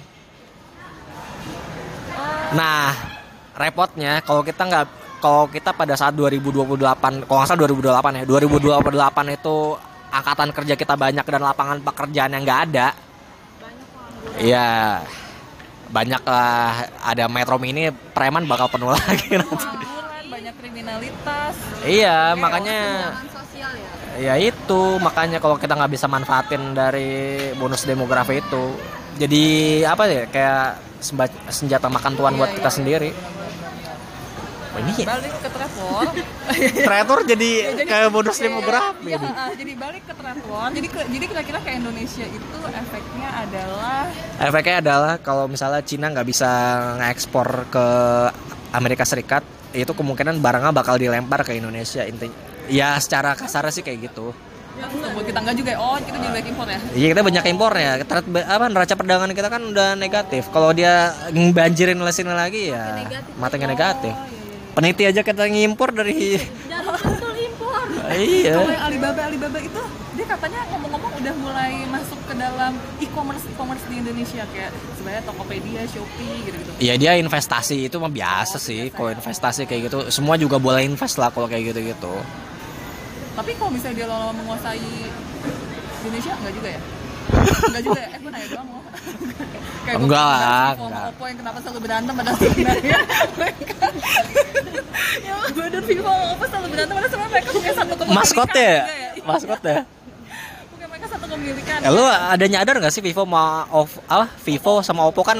Nah, 2.50 2.90
repotnya 3.54 4.18
kalau 4.26 4.42
kita 4.42 4.66
nggak 4.66 4.86
kalau 5.20 5.44
kita 5.46 5.76
pada 5.76 5.94
saat 5.94 6.16
2028, 6.16 7.28
kalau 7.28 7.38
nggak 7.44 7.48
salah 7.48 7.60
2028 7.68 8.20
ya, 8.20 8.24
2028 8.24 9.36
itu 9.36 9.56
angkatan 10.10 10.48
kerja 10.50 10.74
kita 10.74 10.94
banyak 10.96 11.22
dan 11.22 11.42
lapangan 11.44 11.78
pekerjaan 11.84 12.32
yang 12.34 12.42
nggak 12.42 12.60
ada. 12.72 12.88
Iya, 14.40 14.68
banyak 15.92 16.22
lah 16.24 16.88
ada 17.04 17.24
metro 17.28 17.60
mini 17.60 17.92
preman 18.14 18.48
bakal 18.48 18.72
penuh 18.72 18.90
lagi 18.96 19.36
nanti. 19.36 19.66
Banyak 20.30 20.54
kriminalitas. 20.56 21.54
Iya, 21.84 22.32
makanya 22.38 22.80
ya 24.20 24.36
itu 24.36 24.80
makanya 24.98 25.40
kalau 25.40 25.56
kita 25.56 25.72
nggak 25.72 25.90
bisa 25.90 26.04
manfaatin 26.06 26.72
dari 26.72 27.10
bonus 27.56 27.82
demografi 27.82 28.38
itu 28.38 28.64
jadi 29.16 29.44
apa 29.86 30.02
ya 30.04 30.24
kayak 30.26 30.64
semba- 31.00 31.42
senjata 31.48 31.88
makan 31.88 32.12
tuan 32.14 32.36
buat 32.36 32.50
Iya, 32.50 32.56
kita 32.56 32.68
iya. 32.68 32.76
sendiri 32.76 33.10
Oh, 34.70 34.78
ini 34.78 35.02
Balik 35.02 35.34
ke 35.34 35.50
trapor. 35.50 36.04
kreator 36.78 37.18
jadi 37.34 37.50
kayak 37.90 38.08
bonus 38.08 38.38
Iya, 38.38 38.44
demografi 38.46 39.10
iya, 39.10 39.18
jadi 39.50 39.72
balik 39.74 40.02
ke 40.06 40.14
triathlon. 40.14 40.70
Jadi 40.70 40.86
ke- 40.86 41.08
jadi 41.10 41.24
kira-kira 41.26 41.58
ke 41.58 41.70
Indonesia 41.74 42.22
itu 42.22 42.58
efeknya 42.70 43.28
adalah 43.40 44.00
efeknya 44.38 44.76
adalah 44.78 45.12
kalau 45.18 45.50
misalnya 45.50 45.82
Cina 45.82 46.06
nggak 46.08 46.22
bisa 46.22 46.50
ngekspor 46.98 47.66
ke 47.66 47.86
Amerika 48.70 49.02
Serikat 49.02 49.42
itu 49.72 49.90
kemungkinan 49.90 50.38
barangnya 50.38 50.70
bakal 50.70 50.94
dilempar 50.94 51.42
ke 51.42 51.50
Indonesia 51.52 52.06
intinya 52.06 52.38
ya 52.70 52.96
secara 53.02 53.34
kasar 53.34 53.66
sih 53.74 53.82
kayak 53.82 54.10
gitu 54.10 54.30
buat 54.80 55.24
kita 55.26 55.38
enggak 55.44 55.56
juga 55.60 55.70
ya. 55.76 55.78
Oh, 55.82 55.96
kita 56.00 56.16
jadi 56.16 56.32
banyak 56.32 56.46
impor 56.56 56.66
ya. 56.68 56.80
Iya 56.96 57.06
kita 57.12 57.20
banyak 57.20 57.44
impornya. 57.52 57.90
Terat 58.06 58.24
apa 58.24 58.64
neraca 58.70 58.94
perdagangan 58.96 59.30
kita 59.36 59.48
kan 59.52 59.62
udah 59.68 59.88
negatif. 59.98 60.48
Kalau 60.48 60.70
dia 60.72 61.12
banjirin 61.28 62.00
lesin 62.00 62.30
lagi 62.32 62.72
ya 62.72 63.04
matanya 63.36 63.68
negatif. 63.68 64.14
Peniti 64.72 65.02
aja 65.04 65.20
kita 65.20 65.44
ngimpor 65.50 65.92
dari 65.92 66.38
iya. 68.10 68.54
Kalau 68.58 68.70
yang 68.70 68.84
Alibaba 68.86 69.20
Alibaba 69.26 69.58
itu 69.62 69.82
dia 70.18 70.26
katanya 70.26 70.60
ngomong-ngomong 70.74 71.12
udah 71.22 71.34
mulai 71.38 71.72
masuk 71.86 72.18
ke 72.26 72.34
dalam 72.34 72.74
e-commerce 72.98 73.46
e-commerce 73.46 73.84
di 73.86 74.02
Indonesia 74.02 74.42
kayak 74.50 74.70
sebenarnya 74.98 75.22
Tokopedia, 75.26 75.82
Shopee 75.86 76.34
gitu-gitu. 76.46 76.70
Iya 76.82 76.94
dia 76.98 77.12
investasi 77.18 77.86
itu 77.86 77.96
mah 78.02 78.10
biasa 78.10 78.58
sih. 78.58 78.90
Kalau 78.90 79.10
investasi 79.14 79.66
kayak 79.66 79.90
gitu 79.90 79.98
semua 80.10 80.34
juga 80.38 80.58
boleh 80.58 80.86
invest 80.86 81.18
lah 81.18 81.30
kalau 81.34 81.46
kayak 81.46 81.74
gitu-gitu. 81.74 82.14
Tapi 83.30 83.50
kalau 83.56 83.70
misalnya 83.70 83.96
dia 83.96 84.06
lama 84.06 84.32
menguasai 84.32 84.82
Indonesia 86.00 86.32
enggak 86.34 86.54
juga 86.54 86.68
ya? 86.70 86.80
Enggak 87.70 87.82
juga 87.82 88.00
ya? 88.00 88.08
Eh 88.10 88.18
gue 88.18 88.30
nanya 88.30 88.48
doang 88.48 88.68
loh. 88.68 88.82
Kayak 89.86 89.96
Enggak 89.96 90.24
lah, 90.26 90.70
enggak. 90.76 91.06
Oppo 91.08 91.24
yang 91.24 91.38
kenapa 91.40 91.58
selalu 91.60 91.80
berantem 91.80 92.12
pada 92.12 92.32
sebenarnya 92.36 92.98
mereka 93.32 93.86
Ya 95.20 95.34
bener 95.50 95.82
Vivo 95.82 96.12
Oppo 96.34 96.44
selalu 96.44 96.66
berantem 96.68 96.94
pada 96.94 97.08
sebenarnya 97.08 97.32
mereka 97.32 97.48
punya 97.50 97.72
satu 97.72 97.92
kepemilikan 97.94 98.16
Maskotnya 98.20 98.60
ya? 98.60 98.82
juga 98.84 99.70
ya. 99.70 99.80
Kepemilikan 101.20 101.78
Ya, 101.80 101.88
lu 101.94 102.02
ada 102.04 102.42
nyadar 102.44 102.74
gak 102.76 102.90
sih 102.90 103.00
Vivo 103.00 103.22
sama 103.22 103.62
Oppo, 103.70 104.02
apa 104.04 104.26
Vivo 104.42 104.72
sama 104.82 105.02
Oppo 105.06 105.22
kan 105.22 105.38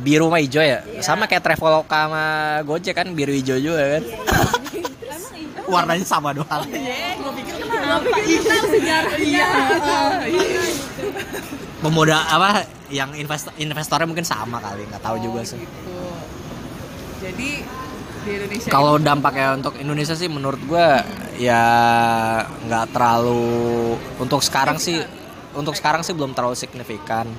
biru 0.00 0.30
sama 0.30 0.38
hijau 0.38 0.62
ya? 0.62 0.78
Sama 1.02 1.26
kayak 1.26 1.42
Traveloka 1.42 1.98
sama 2.08 2.24
Gojek 2.62 2.94
kan 2.94 3.10
biru 3.10 3.34
hijau 3.34 3.58
juga 3.58 3.98
kan? 3.98 4.02
Warnanya 5.72 6.04
sama 6.04 6.36
doang. 6.36 6.62
Iya, 6.68 7.16
gue 7.16 7.32
pikir 7.40 7.54
kenapa? 7.64 8.16
Itu 8.20 8.56
sejarahnya 8.68 9.24
Iya 9.24 9.48
Pemuda 11.82 12.18
apa 12.28 12.62
yang 12.92 13.10
invest 13.16 13.48
investornya 13.56 14.06
mungkin 14.06 14.22
sama 14.22 14.60
kali 14.60 14.86
nggak 14.86 15.02
tahu 15.02 15.16
juga 15.18 15.42
sih. 15.42 15.58
gitu. 15.58 15.98
Jadi 17.18 17.50
di 18.22 18.30
Indonesia 18.38 18.68
Kalau 18.70 18.94
dampaknya 19.02 19.58
untuk 19.58 19.74
Indonesia 19.80 20.14
sih 20.14 20.30
menurut 20.30 20.62
gua 20.68 21.02
ya 21.34 21.64
nggak 22.68 22.94
terlalu 22.94 23.98
untuk 24.22 24.44
sekarang 24.46 24.78
sih 24.78 25.02
untuk 25.58 25.74
sekarang 25.74 26.06
sih 26.06 26.14
belum 26.14 26.36
terlalu 26.36 26.54
signifikan. 26.54 27.26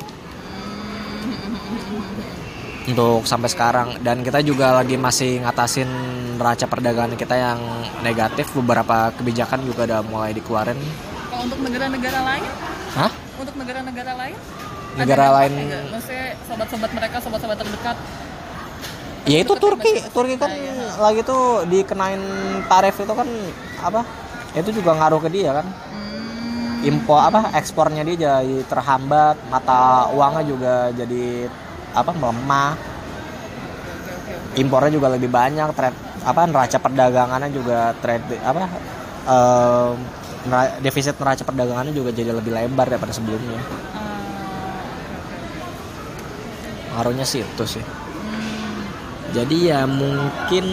Untuk 2.84 3.24
sampai 3.24 3.48
sekarang. 3.48 3.96
Dan 4.04 4.28
kita 4.28 4.44
juga 4.44 4.76
lagi 4.76 5.00
masih 5.00 5.40
ngatasin 5.40 5.88
neraca 6.44 6.68
perdagangan 6.68 7.16
kita 7.16 7.40
yang 7.40 7.60
negatif 8.04 8.52
beberapa 8.52 9.16
kebijakan 9.16 9.64
juga 9.64 9.88
udah 9.88 10.04
mulai 10.04 10.36
dikeluarin 10.36 10.76
Kalau 11.32 11.48
untuk 11.48 11.60
negara-negara 11.64 12.20
lain 12.20 12.44
Hah? 13.00 13.12
Untuk 13.40 13.56
negara-negara 13.56 14.12
lain 14.20 14.36
Negara 15.00 15.24
ada 15.32 15.36
lain-? 15.40 15.72
Maksudnya 15.88 16.36
sobat-sobat 16.44 16.92
mereka, 16.92 17.18
sobat-sobat 17.24 17.58
terdekat 17.64 17.98
Ya 19.24 19.40
itu 19.40 19.56
Turki, 19.56 20.04
Turki 20.12 20.36
kan 20.36 20.52
kita, 20.52 20.60
ya. 20.60 21.00
lagi 21.00 21.24
tuh 21.24 21.64
dikenain 21.72 22.20
tarif 22.68 23.00
itu 23.00 23.14
kan 23.16 23.24
apa? 23.80 24.04
Itu 24.52 24.76
juga 24.76 25.00
ngaruh 25.00 25.24
ke 25.24 25.32
dia 25.32 25.64
kan. 25.64 25.68
Impor 26.84 27.24
apa 27.24 27.56
ekspornya 27.56 28.04
dia 28.04 28.20
jadi 28.20 28.68
terhambat, 28.68 29.40
mata 29.48 30.12
uangnya 30.12 30.44
juga 30.44 30.76
jadi 30.92 31.48
apa 31.96 32.12
melemah. 32.12 32.76
Impornya 34.60 34.92
juga 34.92 35.08
lebih 35.08 35.32
banyak, 35.32 35.72
trade 35.72 36.13
apa 36.24 36.42
neraca 36.48 36.78
perdagangannya 36.80 37.52
juga 37.52 37.92
trade 38.00 38.40
apa 38.40 38.64
nera- 40.48 40.76
defisit 40.80 41.16
neraca 41.20 41.44
perdagangannya 41.44 41.94
juga 41.96 42.12
jadi 42.12 42.32
lebih 42.36 42.52
lebar 42.52 42.88
daripada 42.88 43.16
sebelumnya. 43.16 43.60
Ngaruhnya 46.94 47.26
sih 47.26 47.42
itu 47.42 47.66
sih. 47.66 47.84
Jadi 49.34 49.74
ya 49.74 49.90
mungkin 49.90 50.66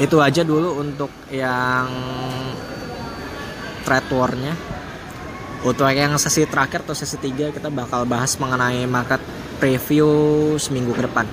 itu 0.00 0.16
aja 0.18 0.40
dulu 0.40 0.80
untuk 0.80 1.12
yang 1.28 1.86
trade 3.84 4.10
war-nya. 4.14 4.54
Untuk 5.64 5.88
yang 5.92 6.16
sesi 6.20 6.44
terakhir 6.44 6.84
atau 6.84 6.96
sesi 6.96 7.16
3 7.16 7.52
kita 7.52 7.72
bakal 7.72 8.04
bahas 8.04 8.36
mengenai 8.36 8.84
market 8.84 9.20
preview 9.60 10.08
seminggu 10.60 10.92
ke 10.92 11.04
depan. 11.08 11.24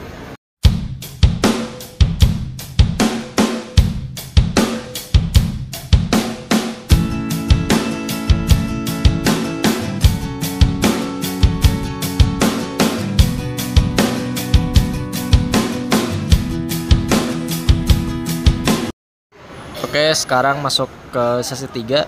Sekarang 20.13 20.59
masuk 20.59 20.87
ke 21.11 21.25
sesi 21.43 21.67
3. 21.67 22.07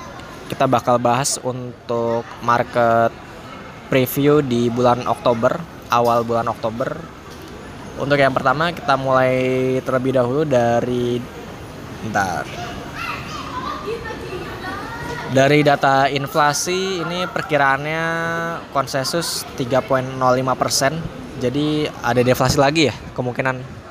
Kita 0.52 0.66
bakal 0.68 1.00
bahas 1.00 1.40
untuk 1.42 2.28
market 2.44 3.10
preview 3.88 4.42
di 4.42 4.70
bulan 4.70 5.06
Oktober, 5.08 5.60
awal 5.90 6.26
bulan 6.26 6.50
Oktober. 6.50 6.98
Untuk 7.98 8.18
yang 8.18 8.34
pertama 8.34 8.74
kita 8.74 8.98
mulai 8.98 9.78
terlebih 9.86 10.18
dahulu 10.18 10.42
dari 10.44 11.22
bentar. 12.02 12.44
Dari 15.34 15.60
data 15.66 16.06
inflasi 16.10 17.02
ini 17.02 17.26
perkiraannya 17.26 18.04
konsensus 18.70 19.46
3.05%. 19.58 21.42
Jadi 21.42 21.90
ada 21.90 22.22
deflasi 22.22 22.58
lagi 22.62 22.90
ya 22.90 22.96
kemungkinan 23.18 23.84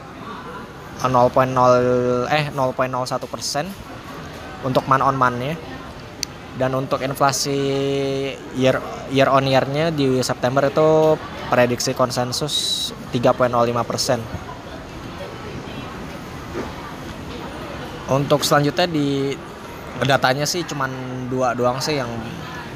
0.0 1.03 2.31
eh 2.31 2.45
0.01 2.55 3.27
persen 3.27 3.67
untuk 4.67 4.87
man 4.87 5.03
on 5.03 5.15
man-nya. 5.19 5.55
Dan 6.53 6.77
untuk 6.77 7.01
inflasi 7.01 7.57
year 8.61 8.77
year 9.09 9.29
on 9.33 9.49
year-nya 9.49 9.89
di 9.89 10.21
September 10.21 10.69
itu 10.69 11.17
prediksi 11.49 11.97
konsensus 11.97 12.89
3.05 13.09 13.49
persen. 13.89 14.21
Untuk 18.13 18.45
selanjutnya 18.45 18.85
di 18.85 19.33
datanya 20.05 20.45
sih 20.45 20.61
cuman 20.69 20.93
dua 21.33 21.57
doang 21.57 21.81
sih 21.81 21.97
yang 21.97 22.11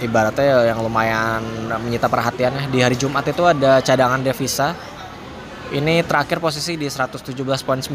ibaratnya 0.00 0.44
ya 0.44 0.58
yang 0.72 0.80
lumayan 0.80 1.44
menyita 1.84 2.08
perhatiannya. 2.08 2.72
Di 2.72 2.80
hari 2.80 2.96
Jumat 2.96 3.28
itu 3.28 3.44
ada 3.44 3.84
cadangan 3.84 4.24
devisa. 4.24 4.72
Ini 5.68 6.00
terakhir 6.08 6.40
posisi 6.40 6.80
di 6.80 6.88
117.9 6.88 7.92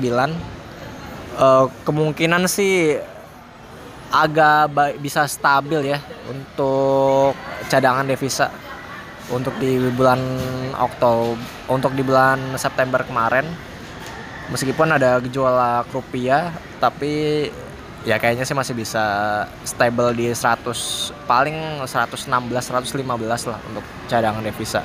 Eh, 1.32 1.66
kemungkinan 1.88 2.44
sih 2.46 3.00
agak 4.12 4.76
bisa 5.00 5.24
stabil 5.24 5.96
ya 5.96 6.00
untuk 6.28 7.32
cadangan 7.72 8.04
devisa 8.04 8.52
untuk 9.32 9.56
di 9.64 9.80
bulan 9.96 10.20
Oktober 10.76 11.40
untuk 11.72 11.96
di 11.96 12.04
bulan 12.04 12.60
September 12.60 13.08
kemarin. 13.08 13.48
Meskipun 14.52 14.92
ada 14.92 15.24
gejolak 15.24 15.88
rupiah 15.96 16.52
tapi 16.84 17.48
ya 18.04 18.20
kayaknya 18.20 18.44
sih 18.44 18.52
masih 18.52 18.76
bisa 18.76 19.04
stable 19.64 20.12
di 20.12 20.28
100 20.28 20.68
paling 21.24 21.88
116 21.88 22.28
115 22.28 23.48
lah 23.48 23.60
untuk 23.72 23.86
cadangan 24.12 24.44
devisa. 24.44 24.84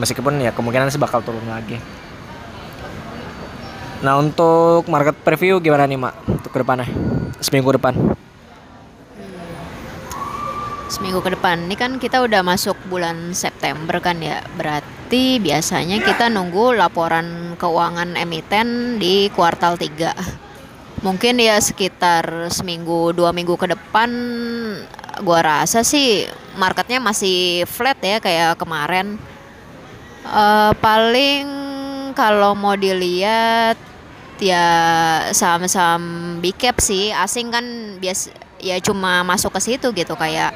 Meskipun 0.00 0.40
ya 0.40 0.56
kemungkinan 0.56 0.88
sih 0.88 0.96
bakal 0.96 1.20
turun 1.20 1.44
lagi. 1.44 1.76
Nah 4.00 4.16
untuk 4.16 4.88
market 4.88 5.20
preview 5.20 5.60
gimana 5.60 5.84
nih 5.84 6.00
mak 6.00 6.16
untuk 6.24 6.48
ke 6.48 6.58
depannya? 6.64 6.88
Seminggu 7.44 7.76
depan 7.76 8.21
seminggu 10.92 11.24
ke 11.24 11.32
depan. 11.32 11.64
Ini 11.64 11.74
kan 11.80 11.96
kita 11.96 12.20
udah 12.20 12.44
masuk 12.44 12.76
bulan 12.92 13.32
September 13.32 13.96
kan 14.04 14.20
ya. 14.20 14.44
Berarti 14.60 15.40
biasanya 15.40 16.04
kita 16.04 16.28
nunggu 16.28 16.76
laporan 16.76 17.56
keuangan 17.56 18.20
emiten 18.20 19.00
di 19.00 19.32
kuartal 19.32 19.80
3 19.80 20.52
mungkin 21.02 21.42
ya 21.42 21.58
sekitar 21.58 22.46
seminggu 22.54 23.10
dua 23.10 23.34
minggu 23.34 23.58
ke 23.58 23.74
depan 23.74 24.10
gua 25.26 25.42
rasa 25.42 25.82
sih 25.82 26.30
marketnya 26.54 27.02
masih 27.02 27.66
flat 27.66 27.98
ya 27.98 28.22
kayak 28.22 28.54
kemarin. 28.60 29.18
Eh, 30.22 30.72
paling 30.78 31.44
kalau 32.14 32.54
mau 32.54 32.78
dilihat 32.78 33.74
ya 34.38 34.66
saham-saham 35.34 36.38
big 36.38 36.54
cap 36.56 36.78
sih. 36.78 37.10
Asing 37.10 37.50
kan 37.50 37.64
bias 37.98 38.30
ya 38.62 38.78
cuma 38.78 39.26
masuk 39.26 39.58
ke 39.58 39.60
situ 39.60 39.90
gitu 39.90 40.14
kayak 40.14 40.54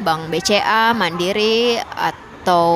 Bank 0.00 0.28
BCA, 0.28 0.92
Mandiri 0.92 1.80
atau 1.80 2.68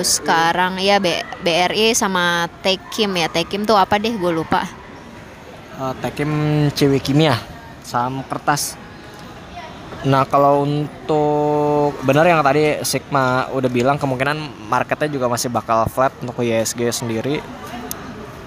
sekarang 0.00 0.78
ya 0.80 1.02
B- 1.02 1.24
BRI 1.42 1.92
sama 1.92 2.46
Tekim 2.62 3.14
ya. 3.18 3.28
Tekim 3.28 3.66
tuh 3.66 3.76
apa 3.76 3.98
deh? 3.98 4.14
Gue 4.14 4.32
lupa. 4.32 4.64
Uh, 5.74 5.90
Tekim 5.98 6.30
Ciwi 6.70 7.02
Kimia 7.02 7.36
saham 7.84 8.24
kertas. 8.24 8.80
Nah 10.04 10.28
kalau 10.28 10.68
untuk 10.68 11.96
benar 12.04 12.28
yang 12.28 12.44
tadi 12.44 12.80
Sigma 12.84 13.48
udah 13.52 13.70
bilang 13.72 13.96
kemungkinan 13.96 14.68
marketnya 14.68 15.08
juga 15.08 15.32
masih 15.32 15.48
bakal 15.48 15.88
flat 15.88 16.12
untuk 16.20 16.44
ISG 16.44 16.92
sendiri. 16.92 17.40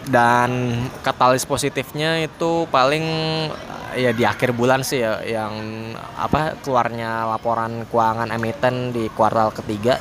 Dan 0.08 0.72
katalis 1.03 1.43
positifnya 1.43 2.24
itu 2.24 2.64
paling 2.72 3.03
ya 3.97 4.13
di 4.13 4.23
akhir 4.23 4.53
bulan 4.53 4.85
sih 4.85 5.01
ya 5.01 5.25
yang 5.25 5.53
apa 6.13 6.61
keluarnya 6.61 7.25
laporan 7.25 7.89
keuangan 7.89 8.29
emiten 8.29 8.93
di 8.93 9.09
kuartal 9.11 9.49
ketiga. 9.51 9.97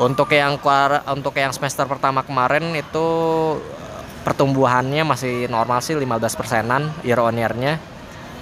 Untuk 0.00 0.30
yang 0.32 0.60
kuar 0.60 1.02
untuk 1.10 1.34
yang 1.36 1.50
semester 1.50 1.88
pertama 1.88 2.22
kemarin 2.22 2.76
itu 2.76 3.08
pertumbuhannya 4.24 5.02
masih 5.02 5.48
normal 5.48 5.80
sih 5.80 5.96
15 5.96 6.38
persenan 6.38 6.92
year 7.00 7.20
on 7.20 7.36
year-nya 7.36 7.80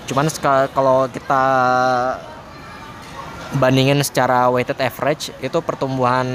cuman 0.08 0.26
kalau 0.72 1.04
kita 1.12 1.44
bandingin 3.60 4.00
secara 4.00 4.48
weighted 4.48 4.80
average 4.80 5.30
itu 5.44 5.58
pertumbuhan 5.60 6.26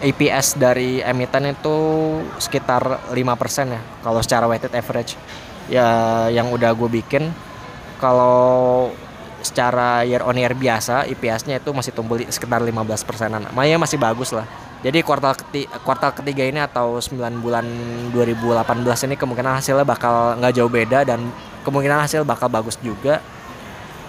EPS 0.00 0.58
dari 0.58 0.98
emiten 1.04 1.54
itu 1.54 1.76
sekitar 2.42 3.12
5% 3.12 3.14
ya 3.70 3.80
kalau 4.02 4.20
secara 4.20 4.50
weighted 4.50 4.74
average 4.74 5.14
ya 5.70 6.26
yang 6.28 6.50
udah 6.50 6.74
gue 6.74 6.90
bikin 7.00 7.30
kalau 8.02 8.90
secara 9.40 10.04
year 10.04 10.20
on 10.20 10.36
year 10.36 10.52
biasa 10.52 11.08
EPS-nya 11.08 11.60
itu 11.60 11.72
masih 11.72 11.92
tumbuh 11.96 12.20
sekitar 12.20 12.60
15 12.60 13.08
persenan. 13.08 13.48
Makanya 13.56 13.80
masih 13.80 13.96
bagus 13.96 14.36
lah. 14.36 14.44
Jadi 14.80 15.04
kuartal 15.04 15.36
keti 15.36 15.68
kuartal 15.84 16.16
ketiga 16.16 16.44
ini 16.44 16.60
atau 16.60 16.96
9 16.96 17.44
bulan 17.44 17.64
2018 18.16 19.06
ini 19.08 19.14
kemungkinan 19.16 19.60
hasilnya 19.60 19.84
bakal 19.84 20.40
nggak 20.40 20.52
jauh 20.56 20.72
beda 20.72 21.04
dan 21.04 21.28
kemungkinan 21.64 22.08
hasil 22.08 22.24
bakal 22.24 22.48
bagus 22.48 22.80
juga. 22.80 23.20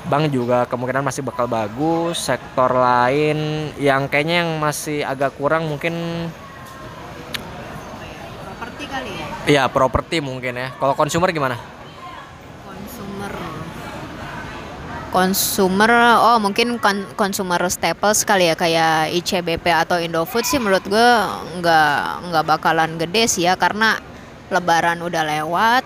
Bank 0.08 0.34
juga 0.34 0.66
kemungkinan 0.66 1.04
masih 1.04 1.22
bakal 1.28 1.46
bagus. 1.52 2.24
Sektor 2.24 2.72
lain 2.72 3.70
yang 3.78 4.08
kayaknya 4.08 4.48
yang 4.48 4.52
masih 4.64 5.04
agak 5.04 5.36
kurang 5.36 5.68
mungkin 5.68 5.94
kali 9.42 9.58
ya 9.58 9.66
ya 9.66 9.70
properti 9.70 10.22
mungkin 10.22 10.54
ya. 10.58 10.70
Kalau 10.78 10.94
consumer 10.94 11.30
gimana? 11.34 11.58
Consumer. 12.66 13.34
Consumer 15.12 15.92
oh 16.24 16.38
mungkin 16.40 16.80
kon- 16.80 17.10
consumer 17.20 17.60
staples 17.68 18.24
kali 18.24 18.48
ya 18.48 18.56
kayak 18.56 19.12
ICBP 19.12 19.66
atau 19.68 20.00
Indofood 20.00 20.48
sih 20.48 20.62
menurut 20.62 20.86
gue 20.88 21.10
nggak 21.60 22.32
nggak 22.32 22.46
bakalan 22.48 22.96
gede 22.96 23.28
sih 23.28 23.44
ya 23.50 23.58
karena 23.60 24.00
Lebaran 24.52 25.00
udah 25.00 25.24
lewat 25.24 25.84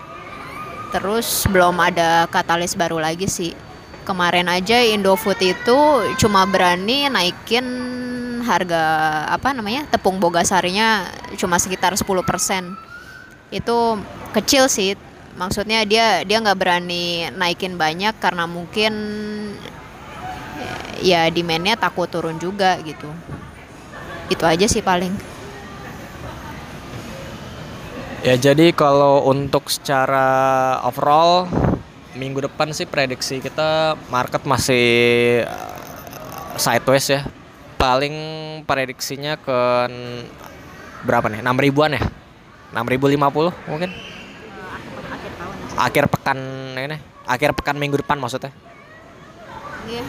terus 0.90 1.46
belum 1.50 1.78
ada 1.78 2.26
katalis 2.30 2.78
baru 2.78 3.02
lagi 3.02 3.26
sih. 3.26 3.52
Kemarin 4.06 4.46
aja 4.46 4.78
Indofood 4.86 5.42
itu 5.42 5.78
cuma 6.22 6.46
berani 6.46 7.10
naikin 7.10 7.66
harga 8.46 9.26
apa 9.26 9.50
namanya 9.50 9.90
tepung 9.90 10.22
bogasarinya 10.22 11.10
cuma 11.34 11.58
sekitar 11.58 11.90
10% 11.98 12.85
itu 13.54 13.76
kecil 14.34 14.66
sih 14.66 14.98
maksudnya 15.36 15.84
dia 15.84 16.24
dia 16.24 16.40
nggak 16.40 16.58
berani 16.58 17.30
naikin 17.36 17.76
banyak 17.76 18.16
karena 18.18 18.48
mungkin 18.48 18.92
ya 21.04 21.28
demandnya 21.28 21.76
takut 21.76 22.08
turun 22.08 22.40
juga 22.40 22.80
gitu 22.82 23.12
itu 24.32 24.42
aja 24.42 24.66
sih 24.66 24.82
paling 24.82 25.14
Ya 28.26 28.34
jadi 28.34 28.74
kalau 28.74 29.22
untuk 29.30 29.70
secara 29.70 30.26
overall 30.82 31.46
minggu 32.18 32.42
depan 32.42 32.74
sih 32.74 32.82
prediksi 32.82 33.38
kita 33.38 33.94
market 34.10 34.42
masih 34.42 34.86
uh, 35.46 36.58
sideways 36.58 37.06
ya. 37.06 37.22
Paling 37.78 38.16
prediksinya 38.66 39.38
ke 39.38 39.60
berapa 41.06 41.30
nih? 41.30 41.38
6 41.38 41.54
ribuan 41.70 41.94
ya? 41.94 42.02
6050 42.74 43.70
mungkin? 43.70 43.90
Akhir 45.76 46.08
pekan 46.08 46.38
ini, 46.74 46.96
akhir 47.28 47.52
pekan 47.52 47.76
minggu 47.76 48.00
depan 48.00 48.16
maksudnya. 48.16 48.50
Iya, 49.86 50.02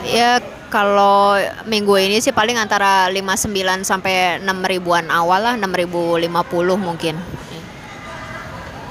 Ya 0.00 0.30
kalau 0.72 1.36
minggu 1.68 1.98
ini 2.00 2.22
sih 2.24 2.32
paling 2.32 2.56
antara 2.56 3.12
59 3.12 3.84
sampai 3.84 4.40
6 4.40 4.48
ribuan 4.64 5.10
awal 5.12 5.44
lah 5.44 5.54
6050 5.60 6.30
mungkin. 6.80 7.20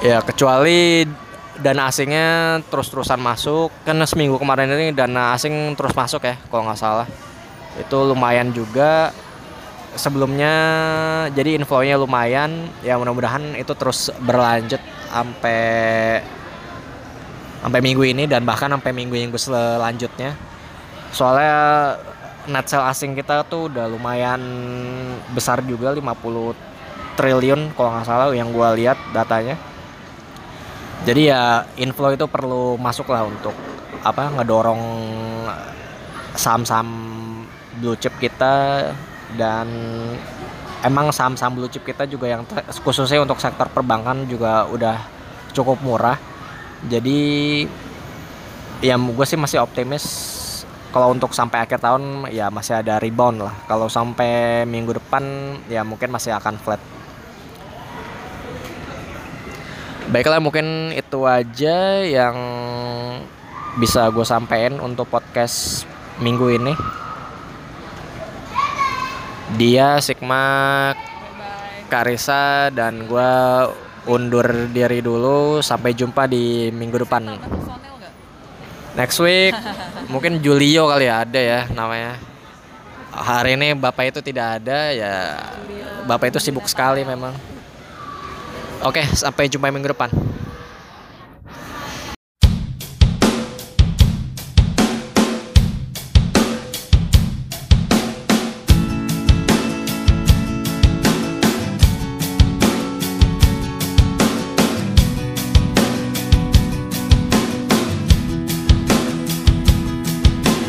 Ya 0.06 0.22
kecuali 0.22 1.08
dana 1.60 1.92
asingnya 1.92 2.60
terus-terusan 2.72 3.20
masuk 3.20 3.68
kan 3.84 4.00
seminggu 4.08 4.40
kemarin 4.40 4.72
ini 4.72 4.96
dana 4.96 5.36
asing 5.36 5.76
terus 5.76 5.92
masuk 5.92 6.24
ya 6.24 6.40
kalau 6.48 6.64
nggak 6.64 6.80
salah 6.80 7.08
itu 7.76 7.98
lumayan 8.08 8.56
juga 8.56 9.12
sebelumnya 9.96 10.54
jadi 11.34 11.58
inflow-nya 11.58 11.96
lumayan. 11.98 12.70
Ya 12.86 12.98
mudah-mudahan 13.00 13.56
itu 13.58 13.74
terus 13.74 14.14
berlanjut 14.22 14.82
sampai 15.10 15.62
sampai 17.60 17.80
minggu 17.84 18.04
ini 18.08 18.24
dan 18.30 18.48
bahkan 18.48 18.72
sampai 18.72 18.92
minggu-minggu 18.96 19.36
selanjutnya. 19.36 20.36
Soalnya 21.10 21.54
net 22.50 22.66
sale 22.70 22.90
asing 22.90 23.14
kita 23.14 23.46
tuh 23.46 23.70
udah 23.70 23.86
lumayan 23.90 24.42
besar 25.34 25.62
juga 25.66 25.94
50 25.94 26.56
triliun 27.20 27.76
kalau 27.76 27.90
nggak 27.94 28.06
salah 28.08 28.32
yang 28.32 28.50
gua 28.54 28.74
lihat 28.74 28.98
datanya. 29.12 29.60
Jadi 31.04 31.32
ya 31.32 31.64
inflow 31.80 32.12
itu 32.12 32.28
perlu 32.28 32.76
masuk 32.76 33.08
lah 33.12 33.24
untuk 33.24 33.56
apa 34.04 34.32
ngedorong 34.40 34.84
saham-saham 36.36 36.88
blue 37.80 37.96
chip 38.00 38.16
kita 38.20 38.88
dan 39.38 39.68
emang 40.82 41.12
saham-saham 41.12 41.60
blue 41.60 41.70
chip 41.70 41.84
kita 41.84 42.08
juga 42.08 42.32
yang 42.32 42.48
khususnya 42.82 43.22
untuk 43.22 43.38
sektor 43.38 43.68
perbankan 43.70 44.26
juga 44.26 44.66
udah 44.70 44.98
cukup 45.52 45.82
murah. 45.84 46.18
Jadi 46.88 47.66
ya 48.80 48.96
gue 48.96 49.26
sih 49.28 49.36
masih 49.36 49.60
optimis 49.60 50.06
kalau 50.90 51.14
untuk 51.14 51.36
sampai 51.36 51.68
akhir 51.68 51.84
tahun 51.84 52.32
ya 52.32 52.50
masih 52.50 52.80
ada 52.82 52.98
rebound 52.98 53.44
lah. 53.44 53.54
Kalau 53.68 53.92
sampai 53.92 54.64
minggu 54.66 54.98
depan 54.98 55.24
ya 55.68 55.84
mungkin 55.84 56.10
masih 56.10 56.34
akan 56.34 56.56
flat. 56.58 56.82
Baiklah 60.10 60.42
mungkin 60.42 60.90
itu 60.98 61.22
aja 61.30 62.02
yang 62.02 62.36
bisa 63.78 64.10
gue 64.10 64.26
sampein 64.26 64.82
untuk 64.82 65.06
podcast 65.06 65.86
minggu 66.18 66.50
ini. 66.58 66.74
Dia 69.58 69.98
Sigma 70.04 70.94
Karisa 71.90 72.70
dan 72.70 73.10
gue 73.10 73.32
undur 74.06 74.46
diri 74.70 75.02
dulu 75.02 75.62
sampai 75.66 75.98
jumpa 75.98 76.30
di 76.30 76.70
minggu 76.70 77.02
depan. 77.02 77.34
Next 78.94 79.18
week 79.22 79.54
mungkin 80.14 80.42
Julio 80.42 80.90
kali 80.90 81.10
ya 81.10 81.26
ada 81.26 81.40
ya 81.42 81.62
namanya. 81.74 82.22
Hari 83.10 83.58
ini 83.58 83.74
bapak 83.74 84.14
itu 84.14 84.20
tidak 84.22 84.62
ada 84.62 84.94
ya. 84.94 85.14
Bapak 86.06 86.30
itu 86.30 86.38
sibuk 86.38 86.70
sekali 86.70 87.02
memang. 87.02 87.34
Oke, 88.86 89.04
sampai 89.12 89.50
jumpa 89.50 89.74
minggu 89.74 89.92
depan. 89.92 90.14